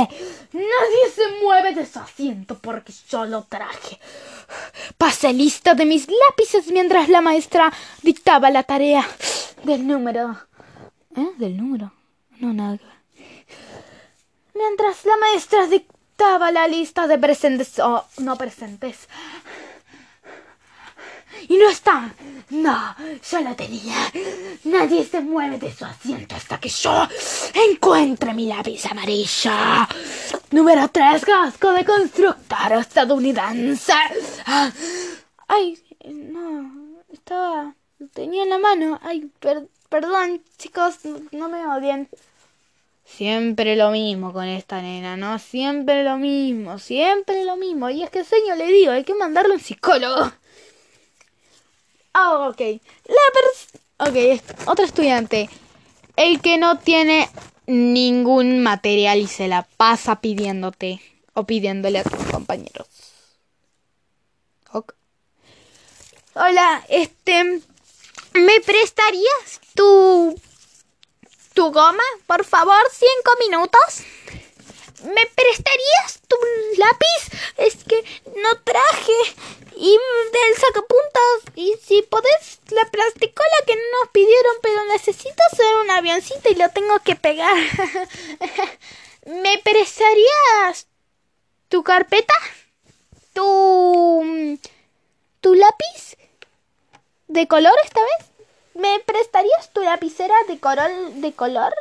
Nadie 0.53 1.05
se 1.13 1.21
mueve 1.43 1.75
de 1.75 1.85
su 1.85 1.99
asiento 1.99 2.57
porque 2.57 2.91
yo 3.07 3.23
lo 3.25 3.43
traje. 3.43 3.99
Pasé 4.97 5.31
lista 5.31 5.75
de 5.75 5.85
mis 5.85 6.07
lápices 6.07 6.71
mientras 6.71 7.09
la 7.09 7.21
maestra 7.21 7.71
dictaba 8.01 8.49
la 8.49 8.63
tarea 8.63 9.07
del 9.63 9.85
número. 9.85 10.35
¿Eh? 11.15 11.29
¿Del 11.37 11.57
número? 11.57 11.93
No, 12.39 12.51
nada. 12.51 12.79
Mientras 14.55 15.05
la 15.05 15.17
maestra 15.17 15.67
dictaba 15.67 16.51
la 16.51 16.67
lista 16.67 17.05
de 17.05 17.19
presentes 17.19 17.77
o 17.77 18.03
no 18.17 18.35
presentes. 18.35 19.07
Y 21.47 21.57
no 21.57 21.69
está. 21.69 22.13
No, 22.49 22.95
yo 23.29 23.39
la 23.41 23.55
tenía. 23.55 23.95
Nadie 24.65 25.03
se 25.05 25.21
mueve 25.21 25.57
de 25.57 25.73
su 25.73 25.85
asiento 25.85 26.35
hasta 26.35 26.59
que 26.59 26.69
yo 26.69 27.07
encuentre 27.71 28.33
mi 28.33 28.45
lápiz 28.47 28.85
amarillo. 28.85 29.51
Número 30.51 30.87
3, 30.89 31.25
casco 31.25 31.71
de 31.73 31.85
constructor 31.85 32.73
estadounidense. 32.79 33.93
Ah, 34.45 34.71
Ay, 35.47 35.77
no, 36.05 36.71
estaba... 37.11 37.75
Tenía 38.13 38.43
en 38.43 38.49
la 38.49 38.57
mano. 38.57 38.99
Ay, 39.01 39.31
per- 39.39 39.67
perdón, 39.89 40.41
chicos, 40.57 41.05
no, 41.05 41.19
no 41.31 41.47
me 41.49 41.65
odien. 41.65 42.09
Siempre 43.05 43.75
lo 43.75 43.91
mismo 43.91 44.33
con 44.33 44.45
esta 44.45 44.81
nena, 44.81 45.15
¿no? 45.15 45.39
Siempre 45.39 46.03
lo 46.03 46.17
mismo, 46.17 46.79
siempre 46.79 47.45
lo 47.45 47.55
mismo. 47.55 47.89
Y 47.89 48.03
es 48.03 48.09
que 48.09 48.23
señor 48.23 48.57
le 48.57 48.67
digo, 48.67 48.91
hay 48.91 49.03
que 49.03 49.13
mandarle 49.15 49.53
a 49.53 49.55
un 49.55 49.61
psicólogo. 49.61 50.31
Ah, 52.13 52.47
ok. 52.49 52.61
La 53.05 54.07
ok, 54.09 54.41
otro 54.67 54.85
estudiante. 54.85 55.49
El 56.15 56.41
que 56.41 56.57
no 56.57 56.77
tiene 56.79 57.29
ningún 57.65 58.61
material 58.61 59.19
y 59.19 59.27
se 59.27 59.47
la 59.47 59.63
pasa 59.77 60.21
pidiéndote 60.21 61.01
o 61.33 61.45
pidiéndole 61.45 61.99
a 61.99 62.03
tus 62.03 62.23
compañeros. 62.31 62.87
Hola, 66.35 66.83
este... 66.89 67.61
¿Me 68.33 68.59
prestarías 68.61 69.61
tu... 69.75 70.35
tu 71.53 71.71
goma? 71.71 72.01
Por 72.25 72.43
favor, 72.43 72.81
cinco 72.91 73.31
minutos. 73.39 74.03
¿Me 75.03 75.25
prestarías 75.35 76.21
tu 76.27 76.35
lápiz? 76.77 77.37
Es 77.57 77.83
que 77.83 78.03
no 78.35 78.61
traje. 78.63 79.35
Y 79.75 79.97
del 80.31 80.55
sacapuntas. 80.55 81.55
Y 81.55 81.75
si 81.83 82.01
podés, 82.03 82.59
la 82.69 82.85
plasticola 82.89 83.57
que 83.67 83.75
nos 83.75 84.09
pidieron, 84.11 84.55
pero 84.61 84.83
necesito 84.85 85.43
hacer 85.51 85.75
un 85.83 85.91
avioncito 85.91 86.49
y 86.49 86.55
lo 86.55 86.69
tengo 86.69 86.99
que 86.99 87.15
pegar. 87.15 87.57
¿Me 89.25 89.57
prestarías 89.59 90.87
tu 91.69 91.83
carpeta? 91.83 92.33
¿Tu. 93.33 94.59
tu 95.41 95.55
lápiz? 95.55 96.17
¿De 97.27 97.47
color 97.47 97.73
esta 97.83 98.01
vez? 98.01 98.33
¿Me 98.75 98.99
prestarías 98.99 99.71
tu 99.73 99.81
lapicera 99.81 100.35
de, 100.47 100.59
corol, 100.59 101.21
de 101.21 101.33
color? 101.33 101.73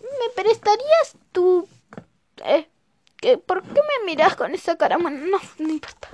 ¿Me 0.00 0.30
prestarías 0.34 1.16
tu... 1.32 1.68
¿qué- 3.20 3.38
¿Por 3.38 3.62
qué 3.62 3.80
me 3.80 4.04
miras 4.06 4.36
con 4.36 4.54
esa 4.54 4.76
cara? 4.76 4.98
No, 4.98 5.08
no 5.10 5.68
importa. 5.68 6.08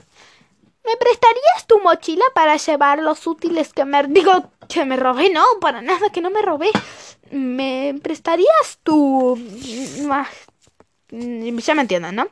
¿Me 0.84 0.96
prestarías 0.96 1.66
tu 1.66 1.78
mochila 1.80 2.24
para 2.34 2.56
llevar 2.56 2.98
los 3.00 3.26
útiles 3.26 3.72
que 3.72 3.84
me... 3.84 4.02
Digo, 4.04 4.50
que 4.68 4.84
me 4.84 4.96
robé, 4.96 5.30
no, 5.30 5.44
para 5.60 5.80
nada, 5.80 6.10
que 6.10 6.20
no 6.20 6.30
me 6.30 6.42
robé. 6.42 6.70
¿Me 7.30 7.94
prestarías 8.02 8.78
tu... 8.82 9.36
Ya 11.10 11.74
me 11.74 11.82
entienden, 11.82 12.16
¿no? 12.16 12.28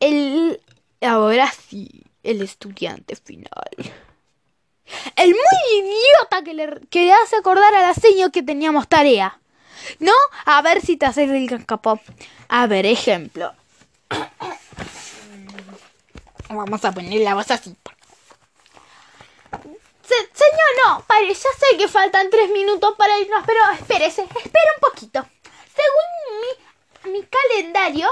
El... 0.00 0.60
Ahora 1.00 1.50
sí, 1.50 2.02
el 2.22 2.42
estudiante 2.42 3.16
final. 3.16 3.92
El 5.16 5.30
muy 5.30 5.78
idiota 5.78 6.42
que 6.44 6.54
le, 6.54 6.80
que 6.90 7.12
hace 7.12 7.36
acordar 7.36 7.74
a 7.74 7.82
la 7.82 7.94
que 8.30 8.42
teníamos 8.42 8.88
tarea. 8.88 9.40
¿No? 10.00 10.12
A 10.44 10.62
ver 10.62 10.80
si 10.80 10.96
te 10.96 11.06
haces 11.06 11.30
el 11.30 11.64
capó. 11.66 12.00
A 12.48 12.66
ver, 12.66 12.86
ejemplo. 12.86 13.52
Vamos 16.48 16.84
a 16.84 16.92
poner 16.92 17.20
la 17.22 17.34
voz 17.34 17.50
así. 17.50 17.76
Se- 20.06 20.30
señor, 20.32 20.70
no, 20.86 21.04
pare, 21.06 21.28
ya 21.28 21.34
sé 21.34 21.76
que 21.76 21.88
faltan 21.88 22.30
tres 22.30 22.50
minutos 22.50 22.94
para 22.96 23.18
irnos, 23.18 23.42
pero 23.44 23.58
espérese, 23.72 24.22
espera 24.22 24.70
un 24.76 24.80
poquito. 24.80 25.26
Según 25.74 26.42
mi, 26.42 27.10
mi 27.18 27.26
calendario, 27.26 28.08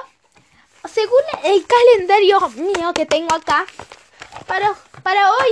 según 0.92 1.20
el 1.44 1.64
calendario 1.66 2.40
mío 2.50 2.92
que 2.92 3.06
tengo 3.06 3.32
acá, 3.34 3.64
para, 4.48 4.74
para 5.04 5.30
hoy, 5.32 5.48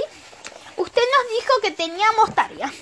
usted 0.78 1.02
nos 1.02 1.30
dijo 1.40 1.52
que 1.62 1.70
teníamos 1.70 2.34
tarea. 2.34 2.72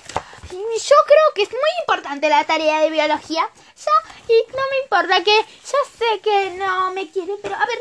Yo 0.50 0.96
creo 1.06 1.34
que 1.34 1.42
es 1.42 1.50
muy 1.50 1.70
importante 1.80 2.28
la 2.28 2.44
tarea 2.44 2.80
de 2.80 2.90
biología. 2.90 3.48
Ya, 3.76 3.92
y 4.28 4.44
no 4.50 4.62
me 4.70 4.78
importa 4.82 5.22
que, 5.22 5.36
ya 5.36 5.78
sé 5.98 6.20
que 6.20 6.50
no 6.50 6.90
me 6.92 7.10
quiere, 7.10 7.34
pero 7.42 7.54
a 7.54 7.66
ver, 7.66 7.80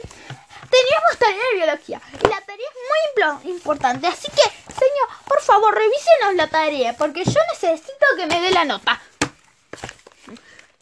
teníamos 0.69 1.17
tarea 1.17 1.43
de 1.51 1.57
biología. 1.57 2.01
Y 2.13 2.27
la 2.27 2.41
tarea 2.41 2.67
es 2.67 3.43
muy 3.43 3.51
importante. 3.51 4.07
Así 4.07 4.27
que, 4.29 4.41
señor, 4.73 5.09
por 5.27 5.41
favor, 5.41 5.73
revísenos 5.73 6.35
la 6.35 6.47
tarea, 6.47 6.95
porque 6.95 7.23
yo 7.23 7.39
necesito 7.51 8.05
que 8.17 8.27
me 8.27 8.39
dé 8.41 8.51
la 8.51 8.65
nota. 8.65 9.01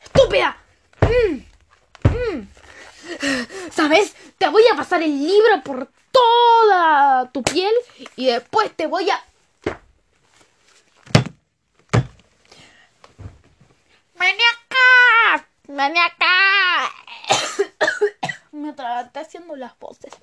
¡Estúpida! 0.04 0.58
Mm, 1.02 1.44
mm. 2.10 2.50
¿Sabes? 3.72 4.14
Te 4.38 4.50
voy 4.50 4.64
a 4.72 4.76
pasar 4.76 5.02
el 5.02 5.18
libro 5.18 5.62
por 5.64 5.90
toda 6.12 7.30
tu 7.32 7.44
piel 7.44 7.74
y 8.16 8.28
después 8.28 8.76
te 8.76 8.88
voy 8.88 9.10
a... 9.10 9.24
¡Vení 14.20 14.44
acá! 14.54 15.48
¡Ven 15.68 15.98
acá! 15.98 16.92
Me 18.52 18.70
está 18.70 19.10
haciendo 19.14 19.56
las 19.56 19.78
voces. 19.80 20.14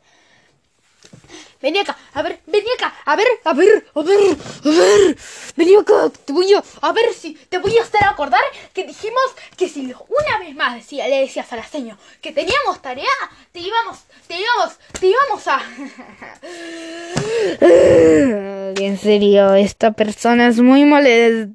Vení 1.63 1.79
acá, 1.79 1.97
a 2.13 2.23
ver, 2.23 2.41
vení 2.47 2.67
acá, 2.77 2.93
a 3.05 3.17
ver, 3.17 3.27
a 3.45 3.53
ver, 3.55 3.87
a 3.95 4.03
ver, 4.03 4.37
a 4.65 4.69
ver, 4.69 5.17
vení 5.57 5.77
acá, 5.77 6.11
te 6.25 6.33
voy 6.33 6.53
a, 6.53 6.63
a 6.83 6.93
ver 6.93 7.15
si, 7.15 7.35
te 7.35 7.59
voy 7.59 7.79
a 7.79 7.83
hacer 7.83 8.05
acordar 8.05 8.43
que 8.75 8.85
dijimos 8.85 9.23
que 9.57 9.69
si 9.69 9.81
una 9.83 10.39
vez 10.41 10.55
más 10.55 10.75
decía, 10.75 11.09
le 11.09 11.21
decías 11.21 11.51
a 11.53 11.57
la 11.57 11.65
seño 11.67 11.97
que 12.21 12.33
teníamos 12.33 12.83
tarea, 12.83 13.07
te 13.53 13.61
íbamos, 13.61 14.01
te 14.27 14.37
íbamos, 14.41 14.79
te 15.01 15.07
íbamos 15.07 15.47
a... 15.49 15.63
En 18.77 18.99
serio, 18.99 19.55
esta 19.55 19.93
persona 19.93 20.49
es 20.49 20.61
muy 20.61 20.85
molesta. 20.85 21.55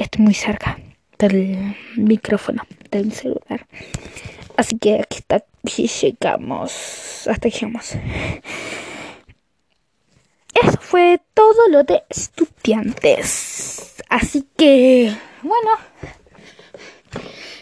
Estoy 0.00 0.24
muy 0.24 0.32
cerca 0.32 0.78
del 1.18 1.76
micrófono 1.94 2.62
del 2.90 3.12
celular. 3.12 3.66
Así 4.56 4.78
que 4.78 4.94
aquí 4.94 5.18
está, 5.18 5.44
aquí 5.62 5.86
llegamos. 5.88 7.28
Hasta 7.28 7.48
aquí 7.48 7.58
llegamos. 7.58 7.96
Eso 10.54 10.80
fue 10.80 11.20
todo 11.34 11.68
lo 11.68 11.84
de 11.84 12.02
estudiantes. 12.08 14.02
Así 14.08 14.46
que, 14.56 15.14
bueno. 15.42 15.70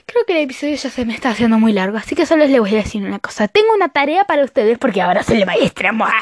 Creo 0.07 0.25
que 0.25 0.35
el 0.35 0.45
episodio 0.45 0.77
ya 0.77 0.91
se 0.91 1.05
me 1.05 1.15
está 1.15 1.31
haciendo 1.31 1.59
muy 1.59 1.73
largo, 1.73 1.99
así 1.99 2.15
que 2.15 2.25
solo 2.25 2.47
les 2.47 2.61
voy 2.61 2.73
a 2.75 2.85
decir 2.85 3.03
una 3.03 3.19
cosa. 3.19 3.49
Tengo 3.49 3.75
una 3.75 3.89
tarea 3.89 4.25
para 4.25 4.45
ustedes 4.45 4.79
porque 4.79 5.03
ahora 5.03 5.25
soy 5.25 5.45
maestra. 5.45 5.91
¡Mua! 5.91 6.15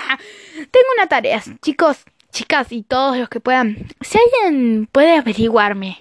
Tengo 0.55 0.87
una 0.97 1.09
tarea, 1.09 1.43
chicos, 1.61 1.99
chicas 2.33 2.73
y 2.73 2.83
todos 2.83 3.19
los 3.19 3.29
que 3.29 3.39
puedan, 3.39 3.87
si 4.01 4.19
alguien 4.19 4.89
puede 4.91 5.19
averiguarme. 5.19 5.99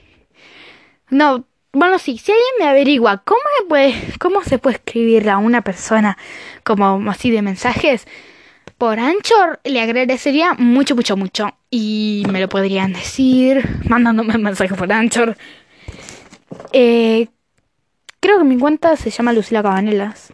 No, 1.10 1.45
bueno, 1.74 1.99
sí, 1.99 2.18
si 2.18 2.32
alguien 2.32 2.53
me 2.60 2.68
averigua 2.68 3.22
cómo 3.26 3.41
se 3.58 3.66
puede, 3.66 3.95
cómo 4.20 4.43
se 4.43 4.58
puede 4.58 4.78
escribir 4.78 5.30
a 5.30 5.38
una 5.38 5.62
persona 5.62 6.18
como 6.64 7.10
así 7.10 7.32
de 7.32 7.41
mensajes 7.41 8.08
por 8.78 8.99
Anchor, 8.99 9.60
le 9.64 9.82
agradecería 9.82 10.53
mucho, 10.53 10.95
mucho, 10.95 11.16
mucho. 11.16 11.56
Y 11.70 12.26
me 12.30 12.39
lo 12.39 12.49
podrían 12.49 12.93
decir 12.93 13.82
mandándome 13.88 14.36
un 14.36 14.43
mensaje 14.43 14.76
por 14.76 14.91
Anchor. 14.91 15.38
Eh, 16.74 17.28
creo 18.20 18.38
que 18.38 18.43
mi 18.43 18.58
cuenta 18.58 18.95
se 18.95 19.10
llama 19.10 19.34
Lucila 19.34 19.64
Cabanelas. 19.64 20.34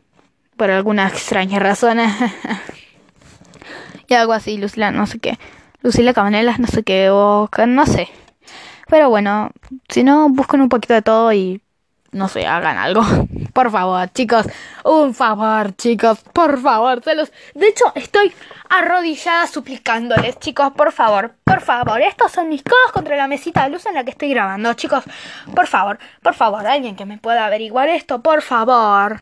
Por 0.58 0.72
alguna 0.72 1.08
extraña 1.08 1.60
razón. 1.60 2.00
y 4.08 4.14
algo 4.14 4.34
así, 4.34 4.58
Lucila, 4.58 4.92
no 4.92 5.08
sé 5.08 5.20
qué. 5.20 5.38
Lucila 5.82 6.14
Cabanelas, 6.14 6.60
no 6.60 6.68
sé 6.68 6.84
qué, 6.84 7.10
o 7.10 7.50
no 7.68 7.86
sé. 7.86 8.10
Pero 8.92 9.10
bueno, 9.10 9.52
si 9.88 10.04
no, 10.04 10.28
busquen 10.28 10.60
un 10.60 10.68
poquito 10.68 10.94
de 10.94 11.02
todo 11.02 11.32
y 11.32 11.62
no 12.12 12.28
sé, 12.28 12.46
hagan 12.46 12.78
algo. 12.78 13.02
Por 13.54 13.72
favor, 13.72 14.12
chicos. 14.12 14.46
Un 14.84 15.14
favor, 15.14 15.74
chicos. 15.78 16.20
Por 16.34 16.62
favor, 16.62 17.02
se 17.02 17.16
los... 17.16 17.32
De 17.54 17.70
hecho, 17.70 17.86
estoy 17.96 18.34
arrodillada 18.70 19.48
suplicándoles, 19.48 20.38
chicos. 20.40 20.74
Por 20.74 20.92
favor, 20.92 21.36
por 21.46 21.62
favor. 21.62 22.02
Estos 22.02 22.32
son 22.34 22.50
mis 22.50 22.64
codos 22.64 22.92
contra 22.94 23.16
la 23.16 23.28
mesita 23.28 23.64
de 23.64 23.70
luz 23.70 23.86
en 23.86 23.96
la 23.96 24.04
que 24.04 24.12
estoy 24.12 24.30
grabando, 24.30 24.74
chicos. 24.74 25.04
Por 25.56 25.68
favor, 25.68 26.00
por 26.22 26.34
favor. 26.34 26.66
Alguien 26.68 26.96
que 26.96 27.06
me 27.06 27.18
pueda 27.18 27.46
averiguar 27.46 27.88
esto, 27.90 28.22
por 28.22 28.42
favor. 28.42 29.20